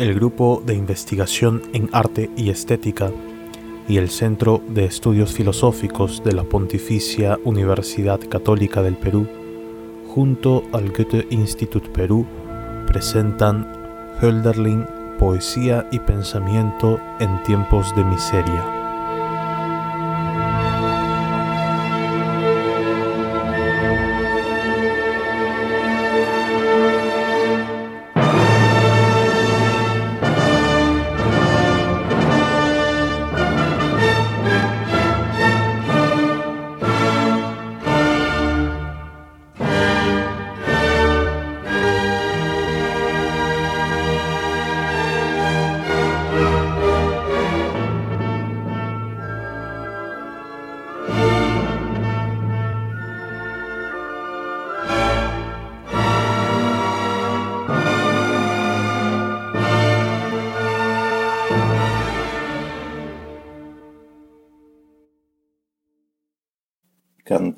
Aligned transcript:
el 0.00 0.14
Grupo 0.14 0.62
de 0.64 0.72
Investigación 0.74 1.60
en 1.74 1.90
Arte 1.92 2.30
y 2.34 2.48
Estética 2.48 3.10
y 3.86 3.98
el 3.98 4.08
Centro 4.08 4.62
de 4.66 4.86
Estudios 4.86 5.34
Filosóficos 5.34 6.24
de 6.24 6.32
la 6.32 6.42
Pontificia 6.42 7.38
Universidad 7.44 8.18
Católica 8.30 8.80
del 8.80 8.96
Perú, 8.96 9.28
junto 10.08 10.64
al 10.72 10.88
Goethe 10.90 11.26
Institut 11.28 11.86
Perú, 11.88 12.24
presentan 12.86 13.70
Hölderlin, 14.22 14.86
Poesía 15.18 15.86
y 15.92 15.98
Pensamiento 15.98 16.98
en 17.18 17.42
tiempos 17.42 17.94
de 17.94 18.04
miseria. 18.04 18.79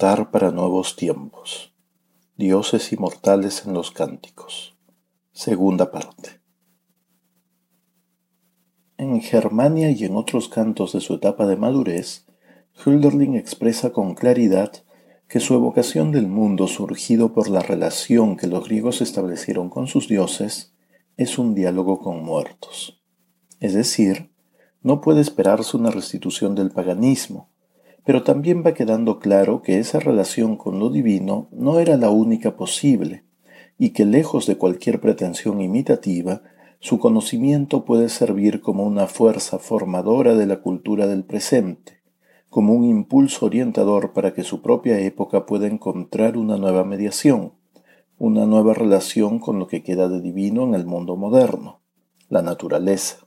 Para 0.03 0.51
nuevos 0.51 0.97
tiempos. 0.97 1.73
Dioses 2.37 2.93
inmortales 2.93 3.65
en 3.67 3.73
los 3.73 3.93
cánticos. 3.93 4.77
Segunda 5.31 5.93
parte. 5.93 6.41
En 8.97 9.21
Germania 9.21 9.93
y 9.93 10.05
en 10.05 10.17
otros 10.17 10.49
cantos 10.49 10.93
de 10.93 11.01
su 11.01 11.15
etapa 11.15 11.47
de 11.47 11.55
madurez, 11.55 12.27
Hölderlin 12.85 13.37
expresa 13.37 13.93
con 13.93 14.17
claridad 14.17 14.73
que 15.29 15.39
su 15.39 15.55
evocación 15.55 16.11
del 16.11 16.27
mundo 16.27 16.67
surgido 16.67 17.33
por 17.33 17.49
la 17.49 17.61
relación 17.61 18.37
que 18.37 18.49
los 18.49 18.65
griegos 18.65 19.03
establecieron 19.03 19.71
con 19.71 19.87
sus 19.87 20.09
dioses 20.09 20.75
es 21.17 21.39
un 21.39 21.55
diálogo 21.55 22.01
con 22.01 22.25
muertos. 22.25 23.01
Es 23.61 23.73
decir, 23.73 24.33
no 24.83 25.01
puede 25.01 25.21
esperarse 25.21 25.77
una 25.77 25.93
restitución 25.93 26.57
del 26.57 26.73
paganismo, 26.73 27.52
pero 28.05 28.23
también 28.23 28.63
va 28.65 28.75
quedando 28.75 29.19
claro 29.19 29.63
que 29.63 29.79
esa 29.79 30.01
relación 30.01 30.57
con 30.57 30.79
lo 30.79 30.91
divino 30.91 31.49
no 31.53 31.79
era 31.79 31.97
la 31.97 32.11
única 32.11 32.57
posible, 32.57 33.25
y 33.79 33.91
que 33.91 34.05
lejos 34.05 34.47
de 34.47 34.57
cualquier 34.57 35.01
pretensión 35.01 35.61
imitativa, 35.61 36.43
su 36.81 36.99
conocimiento 36.99 37.85
puede 37.85 38.09
servir 38.09 38.61
como 38.61 38.85
una 38.85 39.07
fuerza 39.07 39.59
formadora 39.59 40.35
de 40.35 40.47
la 40.47 40.61
cultura 40.61 41.07
del 41.07 41.25
presente, 41.25 42.01
como 42.51 42.75
un 42.75 42.85
impulso 42.85 43.47
orientador 43.47 44.13
para 44.13 44.35
que 44.35 44.43
su 44.43 44.63
propia 44.63 44.99
época 44.99 45.47
pueda 45.47 45.69
encontrar 45.69 46.37
una 46.37 46.57
nueva 46.57 46.85
mediación, 46.85 47.53
una 48.19 48.47
nueva 48.47 48.75
relación 48.75 49.39
con 49.39 49.59
lo 49.59 49.69
que 49.69 49.83
queda 49.83 50.09
de 50.09 50.21
divino 50.21 50.65
en 50.65 50.75
el 50.75 50.85
mundo 50.87 51.17
moderno, 51.17 51.81
la 52.29 52.43
naturaleza. 52.43 53.27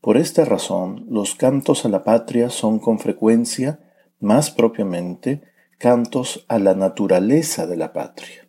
Por 0.00 0.16
esta 0.16 0.44
razón, 0.44 1.06
los 1.08 1.34
cantos 1.34 1.84
a 1.84 1.88
la 1.88 2.02
patria 2.02 2.50
son 2.50 2.80
con 2.80 2.98
frecuencia, 2.98 3.78
más 4.22 4.50
propiamente, 4.50 5.42
cantos 5.78 6.44
a 6.48 6.58
la 6.58 6.74
naturaleza 6.74 7.66
de 7.66 7.76
la 7.76 7.92
patria. 7.92 8.48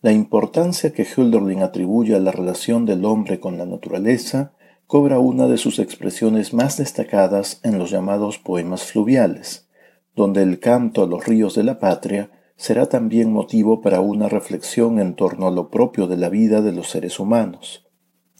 La 0.00 0.12
importancia 0.12 0.92
que 0.92 1.04
Hölderlin 1.04 1.62
atribuye 1.62 2.14
a 2.14 2.20
la 2.20 2.32
relación 2.32 2.84
del 2.84 3.04
hombre 3.04 3.40
con 3.40 3.58
la 3.58 3.66
naturaleza 3.66 4.52
cobra 4.86 5.18
una 5.18 5.46
de 5.46 5.58
sus 5.58 5.78
expresiones 5.78 6.54
más 6.54 6.78
destacadas 6.78 7.60
en 7.62 7.78
los 7.78 7.90
llamados 7.90 8.38
poemas 8.38 8.84
fluviales, 8.84 9.68
donde 10.16 10.42
el 10.42 10.60
canto 10.60 11.02
a 11.02 11.06
los 11.06 11.26
ríos 11.26 11.54
de 11.54 11.62
la 11.62 11.78
patria 11.78 12.30
será 12.56 12.86
también 12.86 13.32
motivo 13.32 13.80
para 13.80 14.00
una 14.00 14.28
reflexión 14.28 14.98
en 14.98 15.14
torno 15.14 15.46
a 15.46 15.50
lo 15.50 15.70
propio 15.70 16.06
de 16.06 16.16
la 16.16 16.28
vida 16.28 16.60
de 16.60 16.72
los 16.72 16.88
seres 16.88 17.20
humanos. 17.20 17.86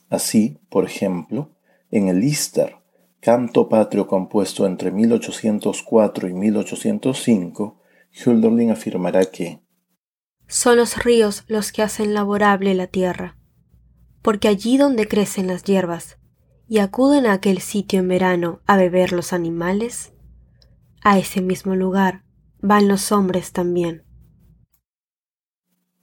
Así, 0.08 0.58
por 0.70 0.84
ejemplo, 0.84 1.50
en 1.90 2.08
el 2.08 2.24
Istar, 2.24 2.77
canto 3.28 3.68
patrio 3.68 4.06
compuesto 4.06 4.64
entre 4.64 4.90
1804 4.90 6.28
y 6.28 6.32
1805, 6.32 7.78
Hölderlin 8.24 8.70
afirmará 8.70 9.26
que 9.26 9.60
son 10.46 10.78
los 10.78 10.96
ríos 11.04 11.44
los 11.46 11.70
que 11.70 11.82
hacen 11.82 12.14
laborable 12.14 12.72
la 12.74 12.86
tierra, 12.86 13.36
porque 14.22 14.48
allí 14.48 14.78
donde 14.78 15.06
crecen 15.06 15.46
las 15.46 15.62
hierbas 15.62 16.16
y 16.68 16.78
acuden 16.78 17.26
a 17.26 17.34
aquel 17.34 17.58
sitio 17.58 18.00
en 18.00 18.08
verano 18.08 18.62
a 18.66 18.78
beber 18.78 19.12
los 19.12 19.34
animales, 19.34 20.14
a 21.02 21.18
ese 21.18 21.42
mismo 21.42 21.74
lugar 21.74 22.24
van 22.62 22.88
los 22.88 23.12
hombres 23.12 23.52
también. 23.52 24.04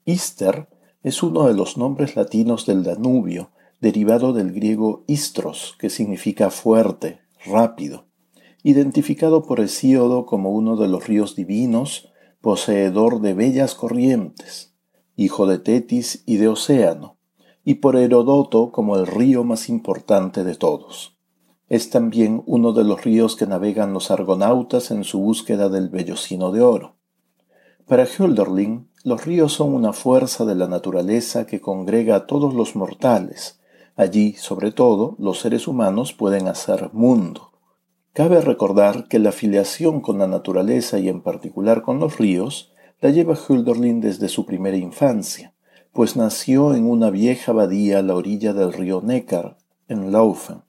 Ister 0.03 0.69
es 1.01 1.23
uno 1.23 1.47
de 1.47 1.55
los 1.55 1.75
nombres 1.75 2.15
latinos 2.15 2.67
del 2.67 2.83
Danubio, 2.83 3.49
derivado 3.81 4.33
del 4.33 4.51
griego 4.51 5.03
istros, 5.07 5.75
que 5.79 5.89
significa 5.89 6.49
fuerte, 6.49 7.19
rápido, 7.45 8.05
identificado 8.63 9.43
por 9.43 9.59
Hesíodo 9.59 10.25
como 10.25 10.51
uno 10.51 10.75
de 10.75 10.87
los 10.87 11.07
ríos 11.07 11.35
divinos, 11.35 12.11
poseedor 12.41 13.21
de 13.21 13.33
bellas 13.33 13.75
corrientes, 13.75 14.73
hijo 15.15 15.47
de 15.47 15.59
Tetis 15.59 16.23
y 16.25 16.37
de 16.37 16.47
Océano, 16.47 17.17
y 17.63 17.75
por 17.75 17.95
Herodoto 17.95 18.71
como 18.71 18.97
el 18.97 19.07
río 19.07 19.43
más 19.43 19.69
importante 19.69 20.43
de 20.43 20.55
todos. 20.55 21.17
Es 21.67 21.89
también 21.89 22.43
uno 22.45 22.73
de 22.73 22.83
los 22.83 23.03
ríos 23.03 23.35
que 23.35 23.47
navegan 23.47 23.93
los 23.93 24.11
argonautas 24.11 24.91
en 24.91 25.03
su 25.03 25.19
búsqueda 25.19 25.69
del 25.69 25.89
vellocino 25.89 26.51
de 26.51 26.61
oro. 26.61 26.95
Para 27.87 28.05
Hölderlin, 28.05 28.89
los 29.03 29.25
ríos 29.25 29.53
son 29.53 29.73
una 29.73 29.93
fuerza 29.93 30.45
de 30.45 30.55
la 30.55 30.67
naturaleza 30.67 31.45
que 31.45 31.61
congrega 31.61 32.15
a 32.15 32.25
todos 32.27 32.53
los 32.53 32.75
mortales, 32.75 33.59
Allí, 33.97 34.33
sobre 34.33 34.71
todo, 34.71 35.15
los 35.19 35.39
seres 35.39 35.67
humanos 35.67 36.11
pueden 36.11 36.47
hacer 36.47 36.89
mundo. 36.91 37.51
Cabe 38.11 38.41
recordar 38.41 39.07
que 39.07 39.19
la 39.19 39.31
filiación 39.31 40.01
con 40.01 40.17
la 40.17 40.27
naturaleza 40.27 40.99
y 40.99 41.07
en 41.07 41.21
particular 41.21 41.81
con 41.81 41.99
los 41.99 42.17
ríos 42.17 42.73
la 42.99 43.09
lleva 43.09 43.35
Hölderlin 43.35 44.01
desde 44.01 44.27
su 44.27 44.45
primera 44.45 44.75
infancia, 44.75 45.53
pues 45.93 46.17
nació 46.17 46.75
en 46.75 46.85
una 46.85 47.09
vieja 47.09 47.53
abadía 47.53 47.99
a 47.99 48.01
la 48.01 48.15
orilla 48.15 48.53
del 48.53 48.73
río 48.73 49.01
Neckar, 49.01 49.57
en 49.87 50.11
Laufen. 50.11 50.63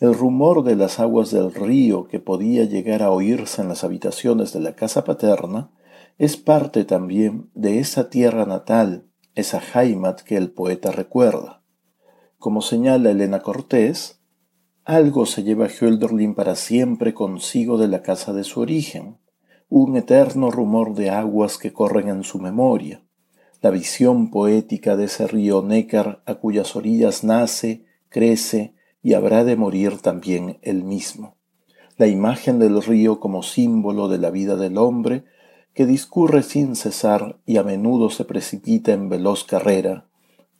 El 0.00 0.12
rumor 0.12 0.64
de 0.64 0.76
las 0.76 1.00
aguas 1.00 1.30
del 1.30 1.54
río 1.54 2.08
que 2.08 2.20
podía 2.20 2.64
llegar 2.64 3.02
a 3.02 3.10
oírse 3.10 3.62
en 3.62 3.68
las 3.68 3.84
habitaciones 3.84 4.52
de 4.52 4.60
la 4.60 4.74
casa 4.74 5.04
paterna 5.04 5.70
es 6.18 6.36
parte 6.36 6.84
también 6.84 7.48
de 7.54 7.78
esa 7.78 8.10
tierra 8.10 8.44
natal, 8.44 9.06
esa 9.34 9.62
Heimat 9.74 10.20
que 10.20 10.36
el 10.36 10.50
poeta 10.50 10.92
recuerda. 10.92 11.63
Como 12.44 12.60
señala 12.60 13.10
Elena 13.10 13.40
Cortés, 13.40 14.20
algo 14.84 15.24
se 15.24 15.44
lleva 15.44 15.66
Hölderlin 15.66 16.34
para 16.34 16.56
siempre 16.56 17.14
consigo 17.14 17.78
de 17.78 17.88
la 17.88 18.02
casa 18.02 18.34
de 18.34 18.44
su 18.44 18.60
origen, 18.60 19.16
un 19.70 19.96
eterno 19.96 20.50
rumor 20.50 20.94
de 20.94 21.08
aguas 21.08 21.56
que 21.56 21.72
corren 21.72 22.08
en 22.08 22.22
su 22.22 22.38
memoria, 22.38 23.02
la 23.62 23.70
visión 23.70 24.30
poética 24.30 24.94
de 24.94 25.06
ese 25.06 25.26
río 25.26 25.62
Nécar 25.62 26.22
a 26.26 26.34
cuyas 26.34 26.76
orillas 26.76 27.24
nace, 27.24 27.86
crece 28.10 28.74
y 29.02 29.14
habrá 29.14 29.42
de 29.44 29.56
morir 29.56 30.02
también 30.02 30.58
él 30.60 30.84
mismo, 30.84 31.38
la 31.96 32.08
imagen 32.08 32.58
del 32.58 32.82
río 32.82 33.20
como 33.20 33.42
símbolo 33.42 34.08
de 34.08 34.18
la 34.18 34.28
vida 34.28 34.56
del 34.56 34.76
hombre 34.76 35.24
que 35.72 35.86
discurre 35.86 36.42
sin 36.42 36.76
cesar 36.76 37.38
y 37.46 37.56
a 37.56 37.62
menudo 37.62 38.10
se 38.10 38.26
precipita 38.26 38.92
en 38.92 39.08
veloz 39.08 39.44
carrera 39.44 40.08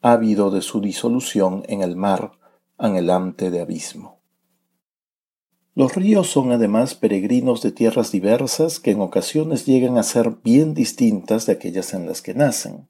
ávido 0.05 0.51
de 0.51 0.61
su 0.61 0.83
disolución 0.83 1.63
en 1.67 1.81
el 1.81 1.97
mar, 1.97 2.33
anhelante 2.77 3.51
de 3.51 3.63
abismo. 3.63 4.21
Los 5.75 5.95
ríos 5.95 6.29
son 6.29 6.53
además 6.53 6.95
peregrinos 6.95 7.63
de 7.63 7.73
tierras 7.73 8.13
diversas 8.13 8.81
que 8.81 8.91
en 8.91 9.01
ocasiones 9.01 9.65
llegan 9.65 9.97
a 9.97 10.03
ser 10.03 10.37
bien 10.45 10.75
distintas 10.75 11.47
de 11.47 11.55
aquellas 11.55 11.95
en 11.95 12.05
las 12.05 12.21
que 12.21 12.35
nacen. 12.35 12.87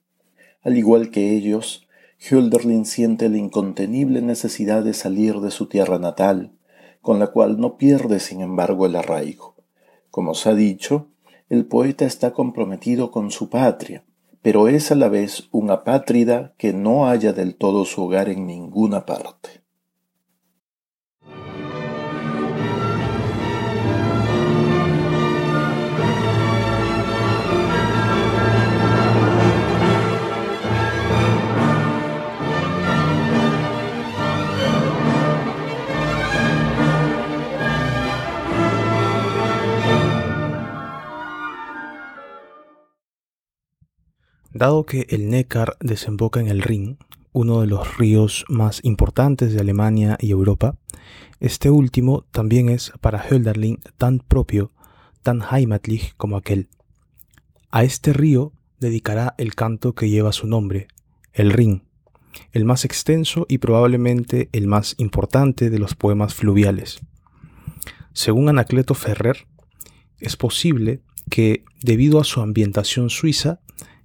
Al 0.65 0.77
igual 0.77 1.13
que 1.13 1.37
ellos, 1.37 1.87
Hölderlin 2.19 2.85
siente 2.85 3.29
la 3.29 3.39
incontenible 3.39 4.21
necesidad 4.21 4.83
de 4.83 4.93
salir 4.93 5.39
de 5.39 5.53
su 5.53 5.69
tierra 5.69 6.01
natal, 6.01 6.51
con 7.01 7.21
la 7.21 7.29
cual 7.29 7.61
no 7.61 7.79
pierde 7.79 8.19
sin 8.19 8.41
embargo 8.41 8.87
el 8.87 8.97
arraigo. 8.97 9.55
Como 10.11 10.35
se 10.35 10.49
ha 10.49 10.55
dicho, 10.57 11.11
el 11.49 11.65
poeta 11.67 12.07
está 12.07 12.33
comprometido 12.33 13.13
con 13.13 13.31
su 13.31 13.51
patria, 13.51 14.03
pero 14.45 14.69
es 14.69 14.93
a 14.93 14.95
la 14.95 15.09
vez 15.09 15.49
un 15.53 15.71
apátrida 15.71 16.53
que 16.59 16.75
no 16.75 17.07
halla 17.07 17.33
del 17.33 17.57
todo 17.57 17.87
su 17.87 18.05
hogar 18.05 18.29
en 18.29 18.47
ninguna 18.47 19.07
parte. 19.07 19.64
Dado 44.55 44.87
que 44.87 45.09
el 45.11 45.31
Neckar 45.31 45.77
desemboca 45.81 46.39
en 46.39 46.47
el 46.47 46.63
Rin, 46.63 46.97
uno 47.33 47.61
de 47.61 47.67
los 47.67 47.99
ríos 47.99 48.45
más 48.49 48.79
importantes 48.85 49.53
de 49.53 49.59
Alemania 49.61 50.17
y 50.21 50.31
Europa, 50.31 50.77
este 51.41 51.71
último 51.71 52.25
también 52.31 52.69
es 52.69 52.93
para 53.01 53.19
Hölderlin 53.19 53.81
tan 53.99 54.21
propio, 54.21 54.71
tan 55.23 55.43
heimatlich 55.43 56.15
como 56.17 56.37
aquel. 56.37 56.69
A 57.73 57.83
este 57.83 58.13
río 58.13 58.53
dedicará 58.79 59.35
el 59.39 59.57
canto 59.57 59.97
que 59.97 60.09
lleva 60.09 60.31
su 60.31 60.47
nombre, 60.47 60.87
el 61.33 61.51
Rin, 61.51 61.83
el 62.53 62.65
más 62.65 62.85
extenso 62.85 63.47
y 63.49 63.59
probablemente 63.59 64.51
el 64.53 64.69
más 64.69 64.95
importante 64.99 65.69
de 65.69 65.81
los 65.81 65.97
poemas 65.97 66.33
fluviales. 66.33 67.01
Según 68.13 68.49
Anacleto 68.49 68.95
Ferrer, 68.95 69.49
es 70.21 70.37
posible 70.37 71.01
que, 71.29 71.65
debido 71.83 72.21
a 72.21 72.25
su 72.25 72.41
ambientación 72.41 73.11
suiza, 73.11 73.59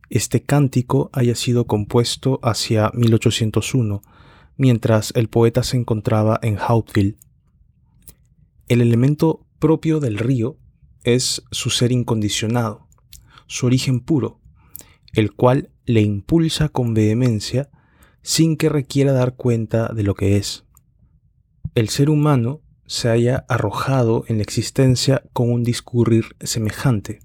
este 0.10 0.42
cántico 0.42 1.10
haya 1.14 1.36
sido 1.36 1.68
compuesto 1.68 2.40
hacia 2.42 2.92
1801, 2.94 4.02
mientras 4.58 5.14
el 5.16 5.30
poeta 5.30 5.64
se 5.64 5.78
encontraba 5.78 6.40
en 6.42 6.58
Hautville. 6.58 7.18
El 8.68 8.82
elemento 8.82 9.46
propio 9.60 10.00
del 10.00 10.18
río 10.18 10.58
es 11.04 11.44
su 11.52 11.70
ser 11.70 11.92
incondicionado, 11.92 12.88
su 13.48 13.66
origen 13.66 14.00
puro, 14.00 14.40
el 15.14 15.34
cual 15.34 15.70
le 15.86 16.02
impulsa 16.02 16.70
con 16.70 16.94
vehemencia 16.94 17.70
sin 18.22 18.58
que 18.58 18.70
requiera 18.70 19.12
dar 19.12 19.36
cuenta 19.36 19.90
de 19.94 20.04
lo 20.04 20.14
que 20.14 20.38
es. 20.38 20.66
El 21.76 21.90
ser 21.90 22.10
humano 22.10 22.62
se 22.86 23.10
haya 23.10 23.46
arrojado 23.48 24.26
en 24.28 24.38
la 24.38 24.44
existencia 24.44 25.24
con 25.34 25.52
un 25.52 25.64
discurrir 25.64 26.36
semejante. 26.42 27.20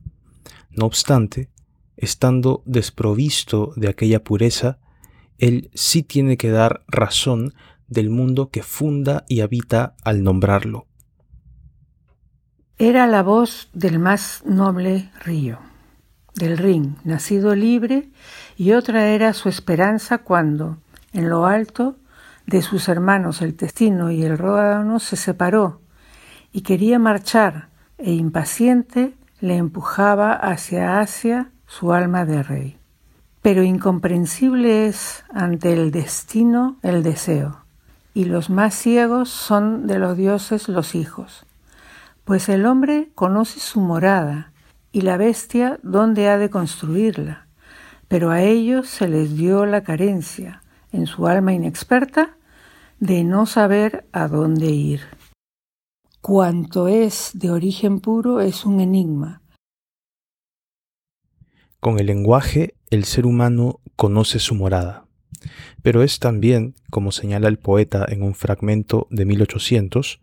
No 0.71 0.87
obstante, 0.87 1.51
estando 1.97 2.63
desprovisto 2.67 3.73
de 3.77 3.89
aquella 3.89 4.23
pureza, 4.23 4.79
él 5.39 5.71
sí 5.75 6.03
tiene 6.03 6.37
que 6.37 6.51
dar 6.51 6.85
razón 6.87 7.55
del 7.89 8.11
mundo 8.11 8.51
que 8.51 8.63
funda 8.63 9.25
y 9.29 9.41
habita 9.41 9.95
al 10.05 10.23
nombrarlo. 10.23 10.87
Era 12.79 13.07
la 13.07 13.23
voz 13.23 13.71
del 13.73 13.99
más 13.99 14.43
noble 14.45 15.11
río, 15.25 15.59
del 16.35 16.59
Rin, 16.59 16.97
nacido 17.05 17.55
libre, 17.55 18.11
y 18.57 18.73
otra 18.73 19.09
era 19.09 19.33
su 19.33 19.49
esperanza 19.49 20.19
cuando, 20.19 20.79
en 21.13 21.29
lo 21.29 21.47
alto, 21.47 21.97
de 22.47 22.63
sus 22.63 22.89
hermanos 22.89 23.43
el 23.43 23.55
Testino 23.55 24.11
y 24.11 24.25
el 24.25 24.37
Ródano 24.37 24.99
se 24.99 25.17
separó, 25.17 25.83
y 26.53 26.63
quería 26.63 26.99
marchar, 26.99 27.69
e 27.97 28.13
impaciente 28.13 29.15
le 29.41 29.57
empujaba 29.57 30.33
hacia 30.33 30.99
Asia 30.99 31.53
su 31.79 31.93
alma 31.93 32.25
de 32.25 32.45
rey. 32.45 32.79
Pero 33.43 33.65
incomprensible 33.65 34.87
es 34.87 35.25
ante 35.33 35.73
el 35.73 35.91
destino 35.91 36.77
el 36.83 37.03
deseo, 37.03 37.65
y 38.15 38.27
los 38.27 38.49
más 38.49 38.75
ciegos 38.75 39.29
son 39.29 39.89
de 39.89 39.99
los 39.99 40.17
dioses 40.17 40.69
los 40.69 40.95
hijos, 40.95 41.47
pues 42.23 42.49
el 42.49 42.65
hombre 42.65 43.11
conoce 43.17 43.59
su 43.59 43.81
morada 43.81 44.53
y 44.93 45.01
la 45.01 45.17
bestia 45.17 45.81
dónde 45.83 46.29
ha 46.29 46.39
de 46.39 46.49
construirla, 46.49 47.49
pero 48.07 48.31
a 48.31 48.41
ellos 48.41 48.89
se 48.89 49.09
les 49.09 49.37
dio 49.37 49.67
la 49.67 49.83
carencia, 49.83 50.63
en 50.93 51.07
su 51.09 51.27
alma 51.27 51.55
inexperta, 51.55 52.37
de 53.01 53.25
no 53.25 53.47
saber 53.47 54.07
a 54.13 54.29
dónde 54.29 54.67
ir. 54.67 55.01
Cuanto 56.21 56.87
es 56.87 57.33
de 57.35 57.51
origen 57.51 57.99
puro 57.99 58.41
es 58.41 58.65
un 58.65 58.81
enigma, 58.81 59.43
con 61.85 62.01
el 62.01 62.07
lenguaje, 62.07 62.77
el 62.89 63.05
ser 63.05 63.27
humano 63.27 63.79
conoce 63.95 64.39
su 64.39 64.55
morada, 64.55 65.05
pero 65.83 66.03
es 66.03 66.19
también, 66.19 66.75
como 66.89 67.13
señala 67.13 67.47
el 67.49 67.59
poeta 67.59 68.07
en 68.09 68.23
un 68.23 68.35
fragmento 68.35 69.07
de 69.11 69.27
1800, 69.27 70.23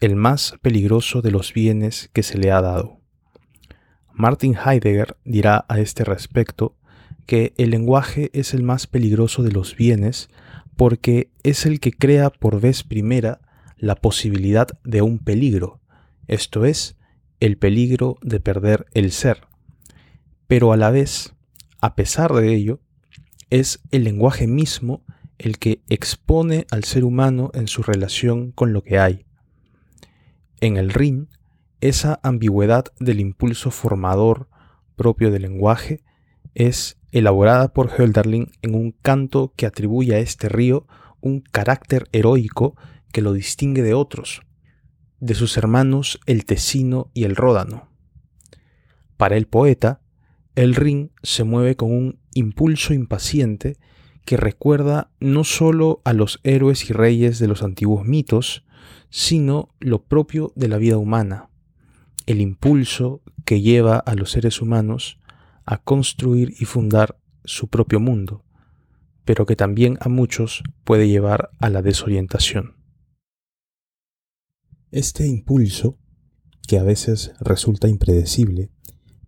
el 0.00 0.16
más 0.16 0.56
peligroso 0.60 1.22
de 1.22 1.30
los 1.30 1.54
bienes 1.54 2.10
que 2.12 2.24
se 2.24 2.36
le 2.36 2.50
ha 2.50 2.60
dado. 2.60 2.98
Martin 4.12 4.56
Heidegger 4.56 5.16
dirá 5.24 5.66
a 5.68 5.78
este 5.78 6.02
respecto 6.02 6.74
que 7.26 7.54
el 7.58 7.70
lenguaje 7.70 8.30
es 8.32 8.52
el 8.52 8.64
más 8.64 8.88
peligroso 8.88 9.44
de 9.44 9.52
los 9.52 9.76
bienes 9.76 10.28
porque 10.74 11.30
es 11.44 11.64
el 11.64 11.78
que 11.78 11.92
crea 11.92 12.28
por 12.30 12.60
vez 12.60 12.82
primera 12.82 13.40
la 13.76 13.94
posibilidad 13.94 14.66
de 14.82 15.02
un 15.02 15.20
peligro, 15.20 15.80
esto 16.26 16.64
es, 16.64 16.96
el 17.38 17.56
peligro 17.56 18.16
de 18.20 18.40
perder 18.40 18.86
el 18.94 19.12
ser 19.12 19.47
pero 20.48 20.72
a 20.72 20.76
la 20.76 20.90
vez, 20.90 21.34
a 21.80 21.94
pesar 21.94 22.32
de 22.32 22.52
ello, 22.52 22.80
es 23.50 23.80
el 23.90 24.04
lenguaje 24.04 24.46
mismo 24.46 25.04
el 25.38 25.58
que 25.58 25.82
expone 25.88 26.66
al 26.70 26.82
ser 26.84 27.04
humano 27.04 27.50
en 27.54 27.68
su 27.68 27.82
relación 27.82 28.50
con 28.50 28.72
lo 28.72 28.82
que 28.82 28.98
hay. 28.98 29.24
En 30.60 30.76
el 30.76 30.90
Rin, 30.90 31.28
esa 31.80 32.18
ambigüedad 32.24 32.86
del 32.98 33.20
impulso 33.20 33.70
formador 33.70 34.48
propio 34.96 35.30
del 35.30 35.42
lenguaje 35.42 36.02
es 36.54 36.98
elaborada 37.12 37.72
por 37.72 37.90
Hölderlin 37.96 38.50
en 38.62 38.74
un 38.74 38.90
canto 38.90 39.52
que 39.54 39.66
atribuye 39.66 40.14
a 40.14 40.18
este 40.18 40.48
río 40.48 40.86
un 41.20 41.40
carácter 41.40 42.08
heroico 42.12 42.74
que 43.12 43.22
lo 43.22 43.32
distingue 43.32 43.82
de 43.82 43.94
otros, 43.94 44.42
de 45.20 45.34
sus 45.34 45.56
hermanos 45.56 46.20
el 46.26 46.44
Tesino 46.44 47.10
y 47.14 47.24
el 47.24 47.36
Ródano. 47.36 47.88
Para 49.16 49.36
el 49.36 49.46
poeta, 49.46 50.00
el 50.58 50.74
Rin 50.74 51.12
se 51.22 51.44
mueve 51.44 51.76
con 51.76 51.92
un 51.92 52.18
impulso 52.34 52.92
impaciente 52.92 53.76
que 54.24 54.36
recuerda 54.36 55.12
no 55.20 55.44
sólo 55.44 56.02
a 56.04 56.12
los 56.12 56.40
héroes 56.42 56.90
y 56.90 56.92
reyes 56.92 57.38
de 57.38 57.46
los 57.46 57.62
antiguos 57.62 58.04
mitos, 58.04 58.64
sino 59.08 59.68
lo 59.78 60.02
propio 60.02 60.52
de 60.56 60.66
la 60.66 60.78
vida 60.78 60.98
humana, 60.98 61.48
el 62.26 62.40
impulso 62.40 63.22
que 63.44 63.60
lleva 63.60 63.98
a 63.98 64.16
los 64.16 64.32
seres 64.32 64.60
humanos 64.60 65.20
a 65.64 65.78
construir 65.78 66.54
y 66.58 66.64
fundar 66.64 67.20
su 67.44 67.68
propio 67.68 68.00
mundo, 68.00 68.44
pero 69.24 69.46
que 69.46 69.54
también 69.54 69.96
a 70.00 70.08
muchos 70.08 70.64
puede 70.82 71.08
llevar 71.08 71.50
a 71.60 71.70
la 71.70 71.82
desorientación. 71.82 72.74
Este 74.90 75.24
impulso, 75.24 75.98
que 76.66 76.80
a 76.80 76.82
veces 76.82 77.32
resulta 77.40 77.86
impredecible, 77.86 78.72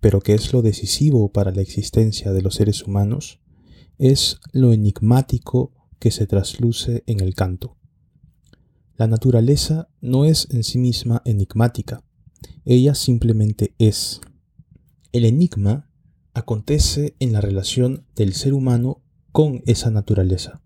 pero 0.00 0.20
que 0.20 0.34
es 0.34 0.52
lo 0.52 0.62
decisivo 0.62 1.30
para 1.30 1.52
la 1.52 1.60
existencia 1.60 2.32
de 2.32 2.42
los 2.42 2.54
seres 2.54 2.82
humanos, 2.82 3.40
es 3.98 4.40
lo 4.52 4.72
enigmático 4.72 5.72
que 5.98 6.10
se 6.10 6.26
trasluce 6.26 7.04
en 7.06 7.20
el 7.20 7.34
canto. 7.34 7.76
La 8.96 9.06
naturaleza 9.06 9.88
no 10.00 10.24
es 10.24 10.48
en 10.50 10.64
sí 10.64 10.78
misma 10.78 11.22
enigmática, 11.24 12.02
ella 12.64 12.94
simplemente 12.94 13.74
es. 13.78 14.20
El 15.12 15.24
enigma 15.24 15.90
acontece 16.34 17.16
en 17.18 17.32
la 17.32 17.40
relación 17.40 18.06
del 18.14 18.34
ser 18.34 18.54
humano 18.54 19.02
con 19.32 19.62
esa 19.66 19.90
naturaleza, 19.90 20.62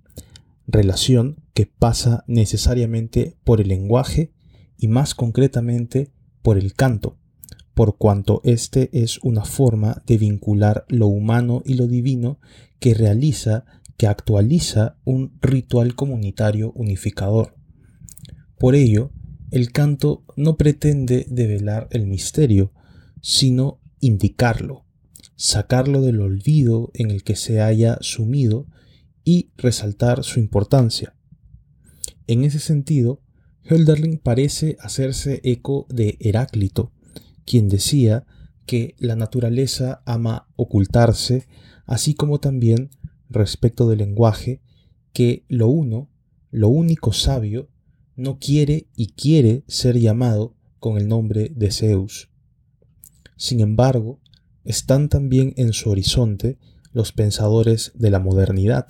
relación 0.67 1.43
que 1.55 1.67
pasa 1.67 2.25
necesariamente 2.27 3.37
por 3.45 3.61
el 3.61 3.69
lenguaje 3.69 4.33
y 4.77 4.89
más 4.89 5.15
concretamente 5.15 6.13
por 6.43 6.59
el 6.59 6.75
canto, 6.75 7.17
por 7.75 7.99
cuanto 7.99 8.41
éste 8.45 8.89
es 8.93 9.19
una 9.23 9.45
forma 9.45 10.03
de 10.07 10.17
vincular 10.17 10.85
lo 10.89 11.09
humano 11.09 11.63
y 11.65 11.75
lo 11.75 11.89
divino 11.89 12.39
que 12.79 12.95
realiza, 12.95 13.65
que 13.97 14.07
actualiza 14.07 14.97
un 15.05 15.37
ritual 15.41 15.95
comunitario 15.95 16.73
unificador. 16.73 17.57
Por 18.59 18.77
ello, 18.77 19.13
el 19.51 19.73
canto 19.73 20.25
no 20.37 20.57
pretende 20.57 21.27
develar 21.29 21.89
el 21.91 22.07
misterio, 22.07 22.73
sino 23.21 23.81
indicarlo, 24.01 24.85
sacarlo 25.37 26.01
del 26.01 26.21
olvido 26.21 26.91
en 26.95 27.11
el 27.11 27.25
que 27.25 27.37
se 27.37 27.61
haya 27.61 27.99
sumido 28.01 28.67
y 29.25 29.51
resaltar 29.57 30.23
su 30.23 30.39
importancia. 30.39 31.17
En 32.27 32.45
ese 32.45 32.59
sentido, 32.59 33.21
Hölderlin 33.69 34.19
parece 34.19 34.77
hacerse 34.81 35.41
eco 35.43 35.87
de 35.89 36.17
Heráclito, 36.21 36.93
quien 37.45 37.69
decía 37.69 38.27
que 38.67 38.95
la 38.99 39.17
naturaleza 39.17 40.03
ama 40.07 40.49
ocultarse, 40.57 41.47
así 41.87 42.15
como 42.15 42.41
también 42.41 42.91
respecto 43.29 43.89
del 43.89 43.99
lenguaje, 43.99 44.61
que 45.13 45.45
lo 45.49 45.69
uno, 45.69 46.09
lo 46.51 46.69
único 46.69 47.13
sabio, 47.13 47.69
no 48.17 48.39
quiere 48.39 48.89
y 48.97 49.09
quiere 49.09 49.65
ser 49.67 49.99
llamado 49.99 50.55
con 50.79 50.99
el 50.99 51.09
nombre 51.09 51.53
de 51.55 51.71
Zeus. 51.71 52.31
Sin 53.37 53.61
embargo, 53.61 54.21
están 54.65 55.09
también 55.09 55.53
en 55.57 55.73
su 55.73 55.91
horizonte 55.91 56.59
los 56.93 57.13
pensadores 57.13 57.93
de 57.95 58.11
la 58.11 58.21
modernidad, 58.21 58.87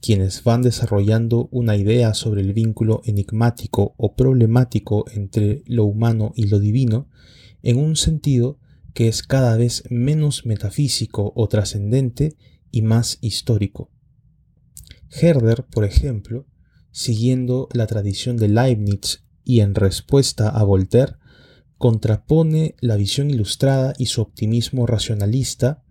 quienes 0.00 0.42
van 0.42 0.62
desarrollando 0.62 1.48
una 1.52 1.76
idea 1.76 2.12
sobre 2.14 2.40
el 2.40 2.52
vínculo 2.52 3.00
enigmático 3.04 3.94
o 3.96 4.14
problemático 4.16 5.04
entre 5.12 5.62
lo 5.66 5.84
humano 5.84 6.32
y 6.34 6.48
lo 6.48 6.58
divino 6.58 7.06
en 7.62 7.78
un 7.78 7.96
sentido 7.96 8.58
que 8.94 9.08
es 9.08 9.22
cada 9.22 9.56
vez 9.56 9.84
menos 9.90 10.44
metafísico 10.44 11.32
o 11.34 11.48
trascendente 11.48 12.36
y 12.70 12.82
más 12.82 13.18
histórico. 13.20 13.90
Herder, 15.10 15.64
por 15.66 15.84
ejemplo, 15.84 16.46
siguiendo 16.90 17.68
la 17.72 17.86
tradición 17.86 18.36
de 18.36 18.48
Leibniz 18.48 19.24
y 19.44 19.60
en 19.60 19.74
respuesta 19.74 20.48
a 20.48 20.62
Voltaire, 20.62 21.14
contrapone 21.78 22.76
la 22.80 22.96
visión 22.96 23.30
ilustrada 23.30 23.92
y 23.98 24.06
su 24.06 24.22
optimismo 24.22 24.86
racionalista 24.86 25.82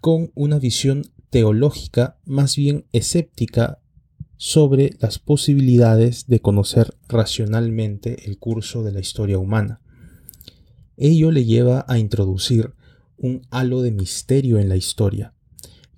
con 0.00 0.30
una 0.34 0.58
visión 0.58 1.02
teológica 1.30 2.18
más 2.24 2.56
bien 2.56 2.86
escéptica 2.92 3.80
sobre 4.36 4.96
las 5.00 5.18
posibilidades 5.18 6.26
de 6.26 6.40
conocer 6.40 6.96
racionalmente 7.08 8.26
el 8.26 8.38
curso 8.38 8.82
de 8.82 8.92
la 8.92 9.00
historia 9.00 9.38
humana. 9.38 9.80
Ello 10.96 11.30
le 11.30 11.44
lleva 11.44 11.84
a 11.88 11.98
introducir 11.98 12.74
un 13.16 13.42
halo 13.50 13.82
de 13.82 13.90
misterio 13.90 14.58
en 14.58 14.68
la 14.68 14.76
historia, 14.76 15.34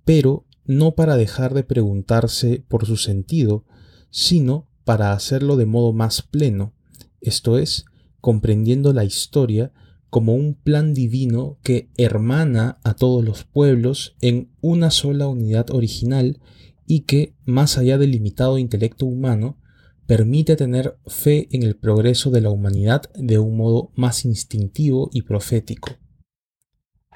pero 0.04 0.44
no 0.64 0.94
para 0.94 1.16
dejar 1.16 1.54
de 1.54 1.64
preguntarse 1.64 2.64
por 2.68 2.86
su 2.86 2.96
sentido, 2.96 3.64
sino 4.10 4.68
para 4.84 5.12
hacerlo 5.12 5.56
de 5.56 5.66
modo 5.66 5.92
más 5.92 6.22
pleno, 6.22 6.72
esto 7.20 7.58
es, 7.58 7.84
comprendiendo 8.20 8.92
la 8.92 9.04
historia 9.04 9.72
como 10.10 10.34
un 10.34 10.54
plan 10.54 10.94
divino 10.94 11.58
que 11.62 11.90
hermana 11.96 12.78
a 12.84 12.94
todos 12.94 13.24
los 13.24 13.44
pueblos 13.44 14.16
en 14.20 14.50
una 14.60 14.90
sola 14.90 15.26
unidad 15.26 15.70
original 15.70 16.40
y 16.86 17.00
que, 17.00 17.34
más 17.44 17.78
allá 17.78 17.98
del 17.98 18.12
limitado 18.12 18.58
intelecto 18.58 19.06
humano, 19.06 19.58
permite 20.06 20.56
tener 20.56 20.98
fe 21.06 21.48
en 21.50 21.62
el 21.62 21.76
progreso 21.76 22.30
de 22.30 22.40
la 22.40 22.50
humanidad 22.50 23.02
de 23.14 23.38
un 23.38 23.56
modo 23.56 23.92
más 23.94 24.25
instintivo 24.25 25.10
y 25.12 25.22
profético. 25.22 25.90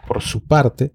Por 0.07 0.23
su 0.23 0.45
parte, 0.45 0.93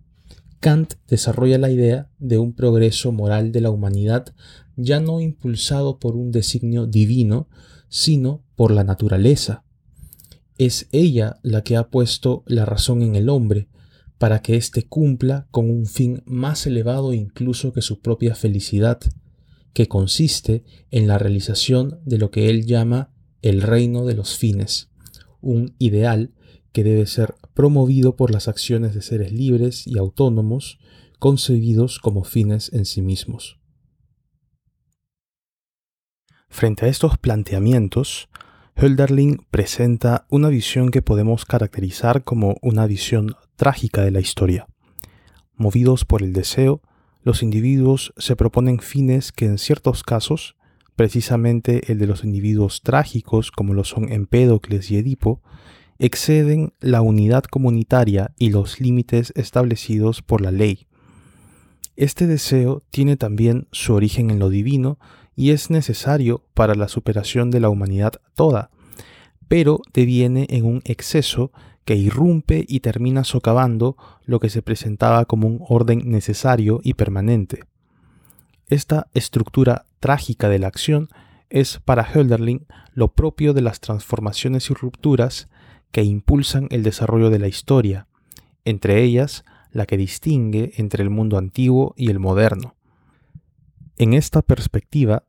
Kant 0.60 0.96
desarrolla 1.08 1.58
la 1.58 1.70
idea 1.70 2.10
de 2.18 2.38
un 2.38 2.54
progreso 2.54 3.12
moral 3.12 3.52
de 3.52 3.62
la 3.62 3.70
humanidad 3.70 4.34
ya 4.76 5.00
no 5.00 5.22
impulsado 5.22 6.00
por 6.00 6.16
un 6.16 6.32
designio 6.32 6.86
divino, 6.86 7.48
sino 7.88 8.44
por 8.56 8.72
la 8.72 8.84
naturaleza, 8.84 9.66
es 10.58 10.88
ella 10.92 11.40
la 11.44 11.64
que 11.64 11.76
ha 11.76 11.90
puesto 11.90 12.44
la 12.46 12.66
razón 12.66 13.02
en 13.02 13.16
el 13.16 13.30
hombre, 13.30 13.68
para 14.18 14.42
que 14.42 14.56
éste 14.56 14.88
cumpla 14.88 15.48
con 15.52 15.70
un 15.70 15.86
fin 15.86 16.24
más 16.26 16.66
elevado 16.66 17.14
incluso 17.14 17.74
que 17.74 17.82
su 17.82 18.00
propia 18.00 18.36
felicidad, 18.36 19.00
que 19.76 19.90
consiste 19.90 20.64
en 20.90 21.06
la 21.06 21.18
realización 21.18 22.00
de 22.06 22.18
lo 22.18 22.32
que 22.32 22.50
él 22.50 22.66
llama 22.66 23.12
el 23.42 23.62
reino 23.62 24.06
de 24.06 24.16
los 24.16 24.38
fines, 24.38 24.90
un 25.42 25.76
ideal 25.80 26.34
que 26.72 26.86
debe 26.86 27.06
ser 27.06 27.36
promovido 27.54 28.16
por 28.16 28.32
las 28.32 28.48
acciones 28.48 28.96
de 28.96 29.02
seres 29.02 29.34
libres 29.34 29.86
y 29.86 29.98
autónomos, 29.98 30.80
concebidos 31.20 32.00
como 32.00 32.24
fines 32.24 32.72
en 32.72 32.86
sí 32.86 33.02
mismos. 33.02 33.60
Frente 36.48 36.86
a 36.86 36.88
estos 36.88 37.18
planteamientos, 37.18 38.30
Hölderlin 38.78 39.46
presenta 39.52 40.26
una 40.30 40.48
visión 40.48 40.90
que 40.90 41.02
podemos 41.02 41.44
caracterizar 41.44 42.24
como 42.24 42.56
una 42.62 42.88
visión 42.88 43.36
trágica 43.58 44.04
de 44.04 44.12
la 44.12 44.22
historia. 44.22 44.68
Movidos 45.54 46.06
por 46.06 46.24
el 46.24 46.32
deseo, 46.32 46.82
los 47.26 47.42
individuos 47.42 48.14
se 48.18 48.36
proponen 48.36 48.80
fines 48.80 49.32
que 49.32 49.46
en 49.46 49.58
ciertos 49.58 50.04
casos, 50.04 50.56
precisamente 50.96 51.92
el 51.92 51.98
de 51.98 52.06
los 52.06 52.24
individuos 52.24 52.84
trágicos 52.84 53.52
como 53.52 53.74
lo 53.74 53.84
son 53.84 54.12
Empédocles 54.12 54.92
y 54.92 54.98
Edipo, 54.98 55.42
exceden 55.98 56.74
la 56.80 57.02
unidad 57.02 57.44
comunitaria 57.46 58.32
y 58.38 58.52
los 58.52 58.80
límites 58.80 59.34
establecidos 59.36 60.22
por 60.22 60.40
la 60.40 60.52
ley. 60.52 60.86
Este 61.96 62.28
deseo 62.28 62.84
tiene 62.92 63.18
también 63.18 63.68
su 63.72 63.96
origen 63.96 64.30
en 64.30 64.38
lo 64.38 64.50
divino 64.50 65.00
y 65.36 65.50
es 65.50 65.72
necesario 65.72 66.46
para 66.54 66.76
la 66.76 66.88
superación 66.88 67.50
de 67.50 67.60
la 67.60 67.70
humanidad 67.70 68.22
toda, 68.36 68.70
pero 69.48 69.82
deviene 69.94 70.46
en 70.52 70.66
un 70.66 70.84
exceso 70.86 71.52
que 71.86 71.96
irrumpe 71.96 72.66
y 72.68 72.80
termina 72.80 73.24
socavando 73.24 73.96
lo 74.26 74.40
que 74.40 74.50
se 74.50 74.62
presentaba 74.62 75.26
como 75.26 75.48
un 75.48 75.64
orden 75.68 76.10
necesario 76.10 76.82
y 76.84 76.96
permanente. 76.96 77.64
Esta 78.68 79.08
estructura 79.14 79.86
trágica 80.00 80.50
de 80.50 80.60
la 80.60 80.68
acción 80.68 81.10
es 81.50 81.80
para 81.86 82.04
Hölderlin 82.04 82.66
lo 82.94 83.14
propio 83.14 83.54
de 83.54 83.62
las 83.62 83.80
transformaciones 83.80 84.70
y 84.72 84.74
rupturas 84.74 85.48
que 85.92 86.04
impulsan 86.04 86.68
el 86.72 86.82
desarrollo 86.82 87.30
de 87.30 87.40
la 87.40 87.48
historia, 87.48 88.08
entre 88.66 89.04
ellas 89.04 89.46
la 89.72 89.86
que 89.86 89.98
distingue 89.98 90.74
entre 90.78 91.04
el 91.04 91.10
mundo 91.10 91.38
antiguo 91.38 91.94
y 91.96 92.10
el 92.10 92.20
moderno. 92.20 92.76
En 93.98 94.14
esta 94.14 94.42
perspectiva, 94.42 95.24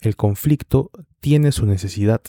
el 0.00 0.16
conflicto 0.16 0.90
tiene 1.20 1.52
su 1.52 1.66
necesidad, 1.66 2.20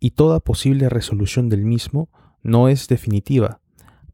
y 0.00 0.10
toda 0.10 0.40
posible 0.40 0.88
resolución 0.88 1.48
del 1.48 1.64
mismo 1.64 2.08
no 2.42 2.68
es 2.68 2.88
definitiva, 2.88 3.60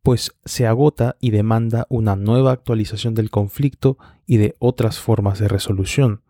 pues 0.03 0.35
se 0.45 0.67
agota 0.67 1.17
y 1.21 1.31
demanda 1.31 1.87
una 1.89 2.17
nueva 2.17 2.53
actualización 2.53 3.15
del 3.15 3.31
conflicto 3.31 3.99
y 4.27 4.39
de 4.39 4.57
otras 4.59 4.99
formas 4.99 5.39
de 5.39 5.49
resolución. 5.49 6.23